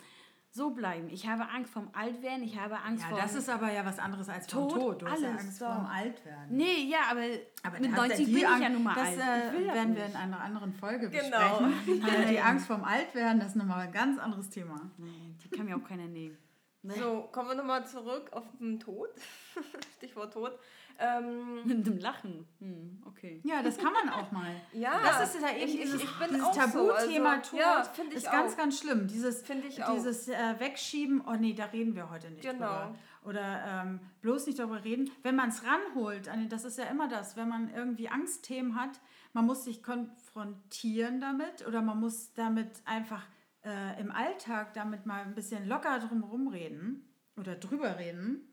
[0.50, 1.08] so bleiben.
[1.08, 3.18] Ich habe Angst vom Altwerden, ich habe Angst Ja, vor.
[3.18, 5.02] das ist aber ja was anderes als vom Tod, Tod.
[5.02, 5.66] Du hast ja Angst doch.
[5.66, 6.56] vorm Altwerden.
[6.56, 7.22] Nee, ja, aber,
[7.62, 9.54] Aber mit da hast 90 du bin ich ja nun mal das, alt.
[9.54, 11.58] äh, werden wir in einer anderen Folge Genau.
[11.60, 12.04] besprechen.
[12.06, 14.90] Äh, die Angst vorm Altwerden, das ist nochmal ein ganz anderes Thema.
[14.98, 16.36] Nee, die kann mir auch keiner nehmen.
[16.84, 19.08] So, kommen wir nochmal zurück auf den Tod.
[19.96, 20.58] Stichwort Tod.
[20.98, 22.46] Ähm, Mit dem Lachen.
[22.60, 23.40] Hm, okay.
[23.44, 24.50] Ja, das kann man auch mal.
[24.72, 27.60] Ja, das ist ja eben ich- dieses, ich bin dieses auch so, Tabuthema also, Tod.
[27.60, 28.56] ja, ich ist ganz, auch.
[28.56, 29.06] ganz schlimm.
[29.08, 29.94] Dieses, Find ich auch.
[29.94, 32.58] dieses äh, Wegschieben, oh nee, da reden wir heute nicht Genau.
[32.66, 32.94] drüber.
[33.24, 35.10] Oder ähm, bloß nicht darüber reden.
[35.22, 39.00] Wenn man es ranholt, an- das ist ja immer das, wenn man irgendwie Angstthemen hat,
[39.32, 43.22] man muss sich konfrontieren damit oder man muss damit einfach
[43.64, 48.48] äh, im Alltag damit mal ein bisschen locker drumherum reden oder drüber reden.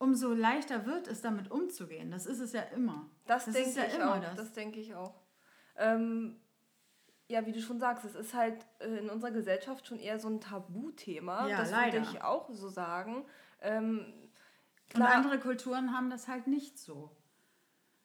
[0.00, 2.10] Umso leichter wird es, damit umzugehen.
[2.10, 3.06] Das ist es ja immer.
[3.26, 4.20] Das, ist denke ja ich immer auch.
[4.20, 4.34] das.
[4.34, 5.14] Das, denke ich auch.
[5.76, 6.40] Ähm,
[7.28, 10.28] ja, wie du schon sagst, es ist halt äh, in unserer Gesellschaft schon eher so
[10.28, 11.46] ein Tabuthema.
[11.48, 11.98] Ja, das leider.
[11.98, 13.26] würde ich auch so sagen.
[13.60, 14.06] Ähm,
[14.94, 17.14] Und andere Kulturen haben das halt nicht so.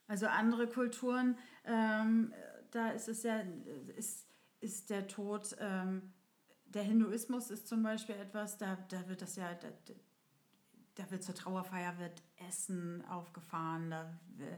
[0.05, 2.33] Also andere Kulturen, ähm,
[2.71, 3.39] da ist es ja,
[3.95, 4.27] ist,
[4.59, 6.11] ist der Tod, ähm,
[6.65, 9.69] der Hinduismus ist zum Beispiel etwas, da, da wird das ja, da,
[10.95, 14.57] da wird zur Trauerfeier, wird Essen aufgefahren, da, w-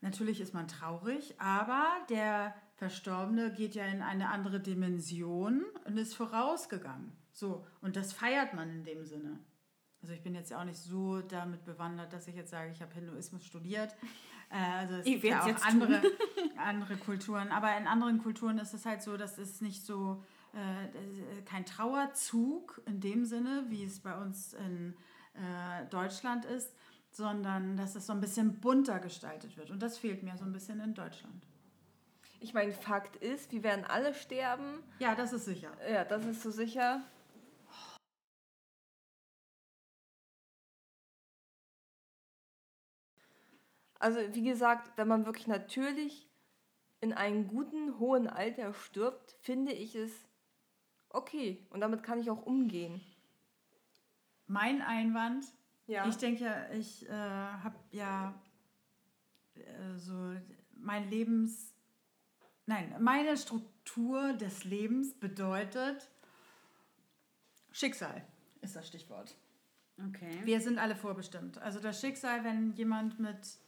[0.00, 6.14] natürlich ist man traurig, aber der Verstorbene geht ja in eine andere Dimension und ist
[6.14, 7.12] vorausgegangen.
[7.32, 9.38] So, und das feiert man in dem Sinne.
[10.00, 12.80] Also ich bin jetzt ja auch nicht so damit bewandert, dass ich jetzt sage, ich
[12.80, 13.94] habe Hinduismus studiert.
[14.50, 16.00] Äh, also es Ich gibt ja auch andere,
[16.56, 17.48] andere Kulturen.
[17.50, 20.22] Aber in anderen Kulturen ist es halt so, dass es nicht so,
[20.54, 24.96] äh, kein Trauerzug in dem Sinne, wie es bei uns in
[25.38, 26.74] äh, Deutschland ist,
[27.10, 29.70] sondern dass es so ein bisschen bunter gestaltet wird.
[29.70, 31.46] Und das fehlt mir so ein bisschen in Deutschland.
[32.40, 34.82] ich meine, Fakt ist, wir werden alle sterben.
[35.00, 35.72] Ja, das ist sicher.
[35.90, 37.02] Ja, das ist so sicher.
[43.98, 46.28] Also, wie gesagt, wenn man wirklich natürlich
[47.00, 50.12] in einem guten, hohen Alter stirbt, finde ich es
[51.10, 51.66] okay.
[51.70, 53.00] Und damit kann ich auch umgehen.
[54.48, 55.44] Mein Einwand
[55.86, 56.06] Ja.
[56.06, 58.34] Ich denke ja, ich äh, habe ja
[59.54, 60.34] äh, so
[60.74, 61.74] mein Lebens,
[62.66, 66.10] nein, meine Struktur des Lebens bedeutet
[67.70, 68.24] Schicksal
[68.60, 69.36] ist das Stichwort.
[70.08, 70.40] Okay.
[70.44, 71.58] Wir sind alle vorbestimmt.
[71.58, 73.58] Also das Schicksal, wenn jemand mit...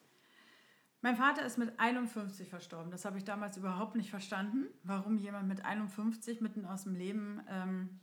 [1.02, 2.90] Mein Vater ist mit 51 verstorben.
[2.90, 7.40] Das habe ich damals überhaupt nicht verstanden, warum jemand mit 51 mitten aus dem Leben
[7.48, 8.00] ähm,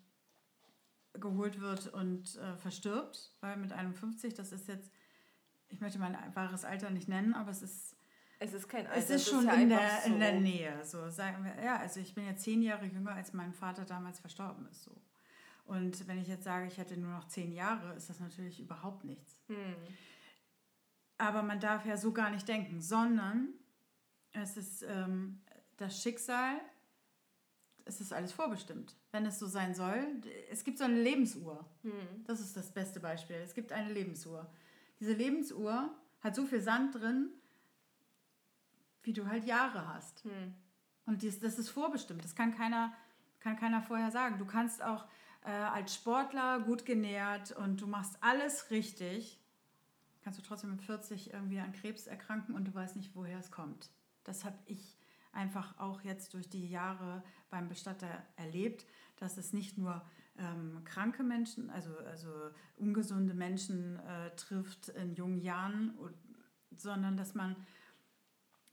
[1.19, 3.33] geholt wird und äh, verstirbt.
[3.41, 4.91] Weil mit 51, das ist jetzt,
[5.69, 7.97] ich möchte mein wahres Alter nicht nennen, aber es ist
[8.39, 8.99] es ist kein Alter.
[8.99, 10.19] es ist schon ja in, der, in so.
[10.19, 10.85] der Nähe.
[10.85, 14.19] So, sagen wir, ja, also ich bin ja zehn Jahre jünger, als mein Vater damals
[14.19, 14.83] verstorben ist.
[14.83, 14.91] So.
[15.65, 19.03] Und wenn ich jetzt sage, ich hätte nur noch zehn Jahre, ist das natürlich überhaupt
[19.03, 19.41] nichts.
[19.47, 19.75] Hm.
[21.17, 23.49] Aber man darf ja so gar nicht denken, sondern
[24.33, 25.41] es ist ähm,
[25.77, 26.61] das Schicksal,
[27.87, 30.21] es ist alles vorbestimmt, wenn es so sein soll.
[30.51, 31.65] Es gibt so eine Lebensuhr.
[32.25, 33.37] Das ist das beste Beispiel.
[33.37, 34.49] Es gibt eine Lebensuhr.
[34.99, 35.89] Diese Lebensuhr
[36.21, 37.29] hat so viel Sand drin,
[39.03, 40.25] wie du halt Jahre hast.
[41.05, 42.23] Und dies, das ist vorbestimmt.
[42.23, 42.93] Das kann keiner,
[43.39, 44.37] kann keiner vorher sagen.
[44.37, 45.05] Du kannst auch
[45.45, 49.39] äh, als Sportler gut genährt und du machst alles richtig,
[50.23, 53.49] kannst du trotzdem mit 40 irgendwie an Krebs erkranken und du weißt nicht, woher es
[53.49, 53.89] kommt.
[54.25, 54.96] Das habe ich
[55.31, 58.85] einfach auch jetzt durch die Jahre beim Bestatter erlebt,
[59.17, 60.01] dass es nicht nur
[60.37, 62.29] ähm, kranke Menschen, also, also
[62.77, 66.13] ungesunde Menschen äh, trifft in jungen Jahren, und,
[66.75, 67.55] sondern dass man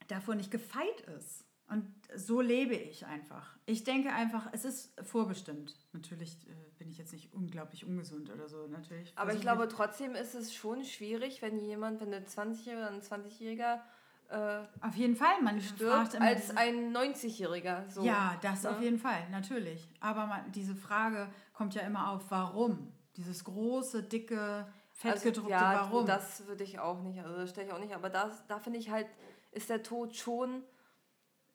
[0.09, 1.45] davor nicht gefeit ist.
[1.67, 3.57] Und so lebe ich einfach.
[3.65, 5.75] Ich denke einfach, es ist vorbestimmt.
[5.93, 8.67] Natürlich äh, bin ich jetzt nicht unglaublich ungesund oder so.
[8.67, 12.91] Natürlich Aber ich glaube, trotzdem ist es schon schwierig, wenn jemand, wenn eine 20-Jährige oder
[12.91, 13.81] ein 20-Jähriger
[14.35, 17.89] äh, Auf jeden Fall, man stirbt, als ein 90-Jähriger.
[17.89, 18.03] So.
[18.03, 18.71] Ja, das ne?
[18.71, 19.89] auf jeden Fall, natürlich.
[20.01, 22.93] Aber man, diese Frage kommt ja immer auf, warum?
[23.17, 26.07] Dieses große, dicke, fettgedruckte also, ja, Warum?
[26.07, 27.95] Das würde ich auch nicht, also das stelle ich auch nicht.
[27.95, 29.07] Aber das, da finde ich halt,
[29.53, 30.65] ist der Tod schon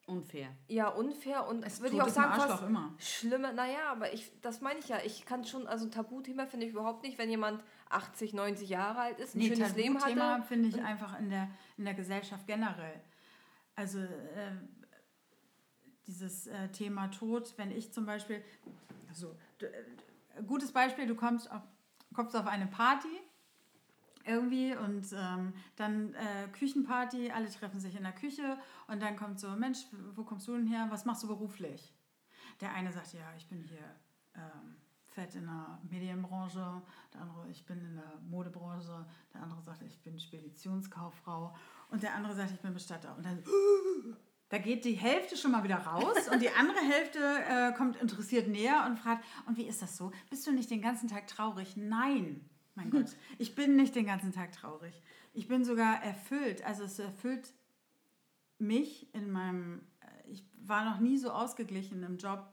[0.09, 0.49] Unfair.
[0.67, 2.93] ja unfair und Es würde ich auch sagen, fast immer.
[2.99, 3.53] schlimmer.
[3.53, 4.97] Naja, aber ich, das meine ich ja.
[5.05, 8.99] Ich kann schon, also ein Tabuthema finde ich überhaupt nicht, wenn jemand 80, 90 Jahre
[8.99, 10.43] alt ist, ein Nee, schönes Leben Tabuthema hatte.
[10.47, 12.99] finde ich einfach in der, in der Gesellschaft generell.
[13.75, 14.51] Also äh,
[16.07, 18.43] dieses äh, Thema Tod, wenn ich zum Beispiel,
[19.07, 21.61] also, du, äh, gutes Beispiel, du kommst auf,
[22.13, 23.07] kommst auf eine Party
[24.29, 28.57] irgendwie und ähm, dann äh, Küchenparty, alle treffen sich in der Küche
[28.87, 29.79] und dann kommt so, Mensch,
[30.15, 30.87] wo kommst du denn her?
[30.89, 31.93] Was machst du beruflich?
[32.61, 33.95] Der eine sagt, ja, ich bin hier
[34.35, 34.75] ähm,
[35.09, 36.81] fett in der Medienbranche,
[37.13, 41.55] der andere, ich bin in der Modebranche, der andere sagt, ich bin Speditionskauffrau
[41.89, 43.15] und der andere sagt, ich bin Bestatter.
[43.17, 43.43] Und dann,
[44.49, 48.47] da geht die Hälfte schon mal wieder raus und die andere Hälfte äh, kommt interessiert
[48.47, 50.11] näher und fragt, und wie ist das so?
[50.29, 51.75] Bist du nicht den ganzen Tag traurig?
[51.75, 52.48] Nein,
[52.79, 55.01] mein Gott, ich bin nicht den ganzen Tag traurig.
[55.33, 56.63] Ich bin sogar erfüllt.
[56.63, 57.53] Also es erfüllt
[58.57, 62.47] mich in meinem, äh, ich war noch nie so ausgeglichen im Job,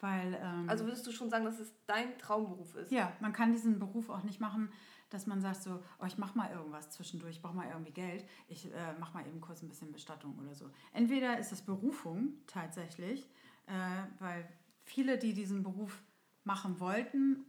[0.00, 0.38] weil...
[0.42, 2.90] Ähm, Also würdest du schon sagen, dass es dein Traumberuf ist?
[2.90, 4.70] ja, man kann diesen Beruf auch nicht machen,
[5.10, 8.26] dass man sagt so, oh, ich mache mal irgendwas zwischendurch, ich brauche mal irgendwie Geld,
[8.48, 10.68] ich äh, mache mal eben kurz ein bisschen Bestattung oder so.
[10.92, 13.28] Entweder ist es Berufung tatsächlich,
[13.66, 13.72] äh,
[14.18, 14.48] weil
[14.82, 16.02] viele, die diesen Beruf
[16.42, 17.44] machen wollten,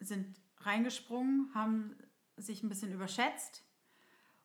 [0.00, 1.96] sind reingesprungen, haben
[2.36, 3.64] sich ein bisschen überschätzt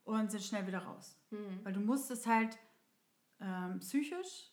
[0.04, 1.18] und sind schnell wieder raus.
[1.64, 2.58] Weil du musst es halt
[3.40, 4.52] ähm, psychisch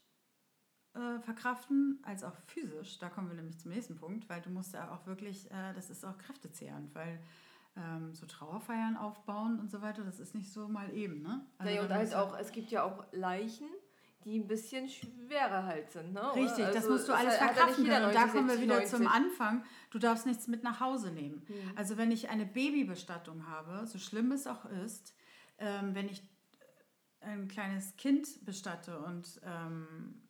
[0.95, 2.99] äh, verkraften, als auch physisch.
[2.99, 5.91] Da kommen wir nämlich zum nächsten Punkt, weil du musst ja auch wirklich, äh, das
[5.91, 7.21] ist auch kräftezehrend, weil
[7.77, 11.45] ähm, so Trauerfeiern aufbauen und so weiter, das ist nicht so mal eben, ne?
[11.59, 13.69] Also naja, und halt auch, es gibt ja auch Leichen,
[14.27, 16.13] die ein bisschen schwerer halt sind.
[16.13, 16.35] Ne?
[16.35, 18.07] Richtig, das Also musst du es alles verkraften können.
[18.07, 19.23] Und da 90, kommen wir 60, wieder zum 90.
[19.23, 19.65] Anfang.
[19.91, 21.47] Du darfst nichts mit nach Hause nehmen.
[21.47, 21.55] Hm.
[21.77, 25.15] Also wenn ich eine Babybestattung habe, so schlimm es auch ist,
[25.59, 26.25] ähm, wenn ich
[27.21, 30.23] ein kleines Kind bestatte und ähm,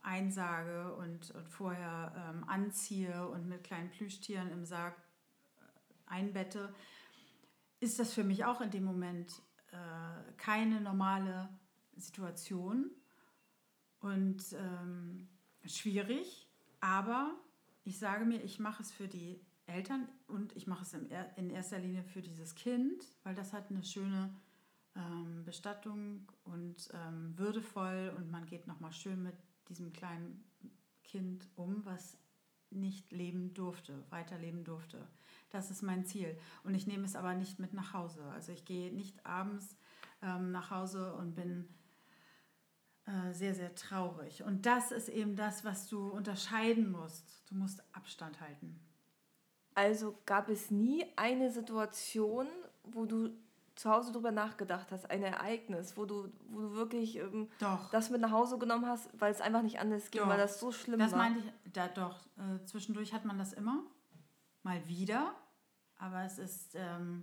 [0.00, 5.64] einsage und, und vorher ähm, anziehe und mit kleinen Plüschtieren im Sarg äh,
[6.06, 6.72] einbette,
[7.80, 9.42] ist das für mich auch in dem Moment
[9.72, 11.48] äh, keine normale
[11.96, 12.92] Situation
[14.00, 15.28] und ähm,
[15.64, 16.48] schwierig,
[16.80, 17.34] aber
[17.84, 21.36] ich sage mir, ich mache es für die Eltern und ich mache es in, er-
[21.36, 24.34] erster Linie für dieses Kind, weil das hat eine schöne
[24.94, 29.36] ähm, Bestattung und ähm, würdevoll und man geht nochmal schön mit
[29.68, 30.44] diesem kleinen
[31.04, 32.18] Kind um, was
[32.70, 35.06] nicht leben durfte, weiterleben durfte.
[35.50, 36.36] Das ist mein Ziel.
[36.64, 38.22] Und ich nehme es aber nicht mit nach Hause.
[38.24, 39.76] Also ich gehe nicht abends
[40.20, 41.66] ähm, nach Hause und bin
[43.08, 44.42] äh, sehr, sehr traurig.
[44.42, 47.24] Und das ist eben das, was du unterscheiden musst.
[47.48, 48.78] Du musst Abstand halten.
[49.74, 52.46] Also gab es nie eine Situation,
[52.82, 53.30] wo du
[53.76, 57.48] zu Hause drüber nachgedacht hast, ein Ereignis, wo du, wo du wirklich ähm,
[57.92, 60.28] das mit nach Hause genommen hast, weil es einfach nicht anders ging, Doch.
[60.28, 61.18] weil das so schlimm Das war.
[61.18, 63.84] meinte ich, da doch, äh, zwischendurch hat man das immer,
[64.64, 65.32] mal wieder,
[65.96, 67.22] aber es ist, ähm,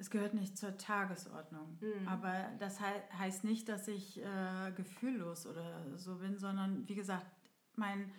[0.00, 1.78] es gehört nicht zur Tagesordnung.
[2.06, 7.26] Aber das hei heißt nicht, dass ich äh, gefühllos oder so bin, sondern wie gesagt,
[7.76, 8.10] mein,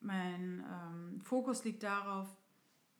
[0.00, 2.28] mein ähm, Fokus liegt darauf,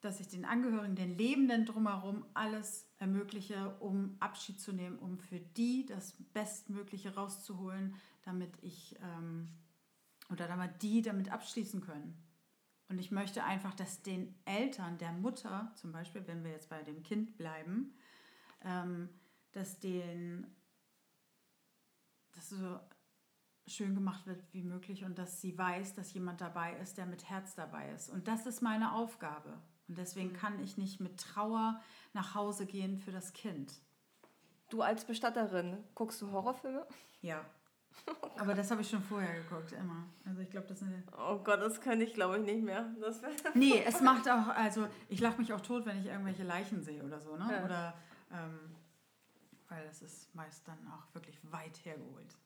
[0.00, 5.38] dass ich den Angehörigen, den Lebenden drumherum alles ermögliche, um Abschied zu nehmen, um für
[5.38, 9.48] die das Bestmögliche rauszuholen, damit ich ähm,
[10.30, 12.20] oder damit die damit abschließen können.
[12.88, 16.82] Und ich möchte einfach, dass den Eltern, der Mutter zum Beispiel, wenn wir jetzt bei
[16.82, 17.94] dem Kind bleiben,
[18.62, 19.08] ähm,
[19.52, 20.46] dass den
[22.34, 22.80] dass so
[23.66, 27.28] schön gemacht wird wie möglich und dass sie weiß, dass jemand dabei ist, der mit
[27.28, 28.08] Herz dabei ist.
[28.08, 29.58] Und das ist meine Aufgabe.
[29.88, 31.80] Und deswegen kann ich nicht mit Trauer
[32.12, 33.72] nach Hause gehen für das Kind.
[34.70, 36.86] Du als Bestatterin, guckst du Horrorfilme?
[37.22, 37.44] Ja.
[38.38, 40.06] Aber das habe ich schon vorher geguckt, immer.
[40.24, 42.86] Also ich glaube, das ist Oh Gott, das könnte ich glaube ich nicht mehr.
[43.00, 43.20] Das
[43.54, 47.02] Nee, es macht auch, also ich lache mich auch tot, wenn ich irgendwelche Leichen sehe
[47.02, 47.48] oder so, ne?
[47.50, 47.64] Ja.
[47.64, 47.94] Oder,
[48.32, 48.58] ähm,
[49.68, 52.36] weil das ist meist dann auch wirklich weit hergeholt.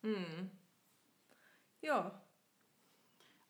[1.80, 2.20] ja,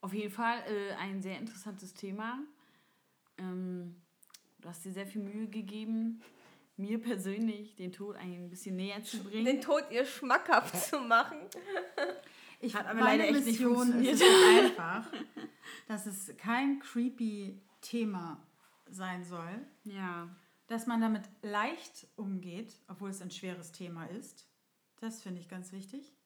[0.00, 2.38] Auf jeden Fall äh, ein sehr interessantes Thema.
[3.38, 3.96] Ähm,
[4.60, 6.20] du hast dir sehr viel Mühe gegeben,
[6.76, 9.44] mir persönlich den Tod ein bisschen näher zu bringen.
[9.44, 11.38] den Tod ihr schmackhaft zu machen.
[12.64, 13.72] Ich, Hat aber leider echt nicht Mission
[14.04, 14.20] ist funktioniert.
[14.20, 15.12] es einfach,
[15.88, 18.40] dass es kein creepy Thema
[18.88, 20.28] sein soll, ja.
[20.72, 24.48] Dass man damit leicht umgeht, obwohl es ein schweres Thema ist.
[25.00, 26.16] Das finde ich ganz wichtig.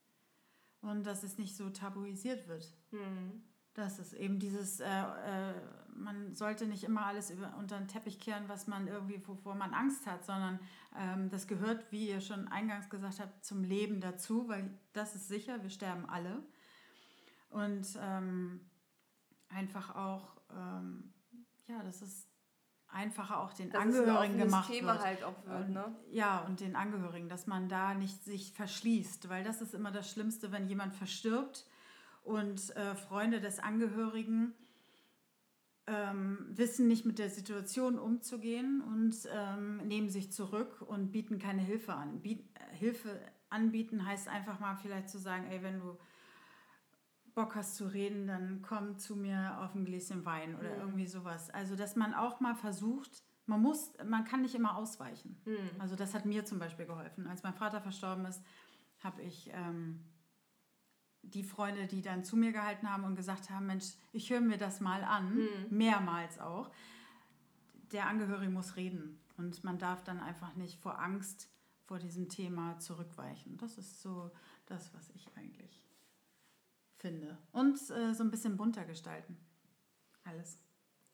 [0.82, 2.72] Und dass es nicht so tabuisiert wird.
[3.74, 5.54] Das ist eben dieses, äh, äh,
[5.94, 9.74] man sollte nicht immer alles über, unter den Teppich kehren, was man irgendwie, wovor man
[9.74, 10.60] Angst hat, sondern
[10.96, 15.26] ähm, das gehört, wie ihr schon eingangs gesagt habt, zum Leben dazu, weil das ist
[15.26, 16.40] sicher, wir sterben alle.
[17.50, 18.60] Und ähm,
[19.48, 21.12] einfach auch, ähm,
[21.66, 22.28] ja, das ist
[22.88, 25.04] einfacher auch den Dass Angehörigen gemacht Thema wird.
[25.04, 25.94] halt auch wird, ne?
[26.10, 30.10] Ja, und den Angehörigen, dass man da nicht sich verschließt, weil das ist immer das
[30.10, 31.66] Schlimmste, wenn jemand verstirbt
[32.22, 34.54] und äh, Freunde des Angehörigen
[35.86, 41.62] ähm, wissen nicht mit der Situation umzugehen und ähm, nehmen sich zurück und bieten keine
[41.62, 42.20] Hilfe an.
[42.20, 43.20] Biet, äh, Hilfe
[43.50, 45.96] anbieten heißt einfach mal vielleicht zu sagen, ey, wenn du
[47.36, 51.50] Bock hast zu reden, dann komm zu mir auf ein Gläschen Wein oder irgendwie sowas.
[51.50, 55.36] Also, dass man auch mal versucht, man muss, man kann nicht immer ausweichen.
[55.78, 57.26] Also, das hat mir zum Beispiel geholfen.
[57.26, 58.42] Als mein Vater verstorben ist,
[59.00, 60.02] habe ich ähm,
[61.20, 64.56] die Freunde, die dann zu mir gehalten haben und gesagt haben, Mensch, ich höre mir
[64.56, 66.70] das mal an, mehrmals auch.
[67.92, 71.50] Der Angehörige muss reden und man darf dann einfach nicht vor Angst
[71.84, 73.58] vor diesem Thema zurückweichen.
[73.58, 74.30] Das ist so
[74.64, 75.85] das, was ich eigentlich
[77.06, 77.38] finde.
[77.52, 79.36] Und äh, so ein bisschen bunter gestalten.
[80.24, 80.58] Alles.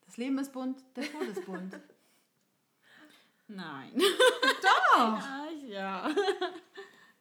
[0.06, 1.78] Das Leben ist bunt, der Tod ist bunt.
[3.48, 3.92] Nein.
[4.62, 5.22] Doch!
[5.68, 6.10] Ja.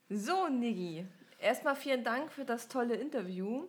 [0.10, 1.06] So, Niggi,
[1.40, 3.68] erstmal vielen Dank für das tolle Interview.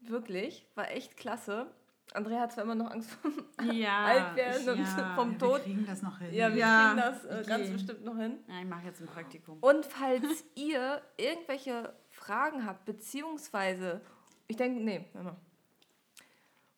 [0.00, 1.66] Wirklich, war echt klasse.
[2.12, 3.30] Andrea hat zwar immer noch Angst vor
[3.72, 4.04] Ja.
[4.04, 5.14] alt werden und ja.
[5.14, 5.62] vom Wir Tod.
[5.62, 6.32] kriegen das noch hin.
[6.34, 7.48] Ja, wir Ja, kriegen das äh, okay.
[7.48, 8.38] ganz bestimmt noch hin.
[8.48, 9.58] Ja, ich mache jetzt ein Praktikum.
[9.60, 14.00] Und falls ihr irgendwelche Fragen habt, beziehungsweise,
[14.46, 15.36] ich denke, nee, mal.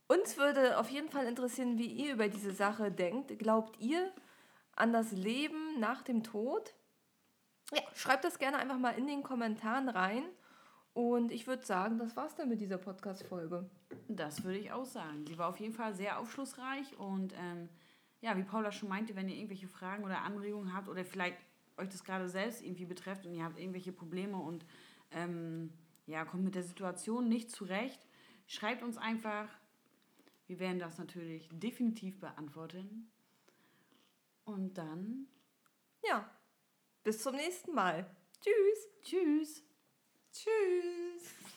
[0.09, 3.39] Uns würde auf jeden Fall interessieren, wie ihr über diese Sache denkt.
[3.39, 4.13] Glaubt ihr
[4.77, 6.75] an das Leben nach dem Tod?
[7.73, 10.23] Ja, schreibt das gerne einfach mal in den Kommentaren rein.
[10.95, 13.69] Und ich würde sagen, das war's dann mit dieser Podcast-Folge.
[14.09, 15.27] Das würde ich auch sagen.
[15.27, 17.69] Sie war auf jeden Fall sehr aufschlussreich und ähm,
[18.21, 21.37] ja, wie Paula schon meinte, wenn ihr irgendwelche Fragen oder Anregungen habt oder vielleicht
[21.77, 24.65] euch das gerade selbst irgendwie betrifft und ihr habt irgendwelche Probleme und
[25.11, 25.71] ähm,
[26.07, 28.07] ja, kommt mit der Situation nicht zurecht,
[28.47, 29.49] schreibt uns einfach.
[30.47, 33.11] Wir werden das natürlich definitiv beantworten.
[34.45, 35.27] Und dann
[36.05, 36.31] Ja,
[37.03, 38.09] bis zum nächsten Mal.
[38.41, 38.89] Tschüss.
[39.03, 39.63] tschüss.
[40.33, 41.56] Tschüss.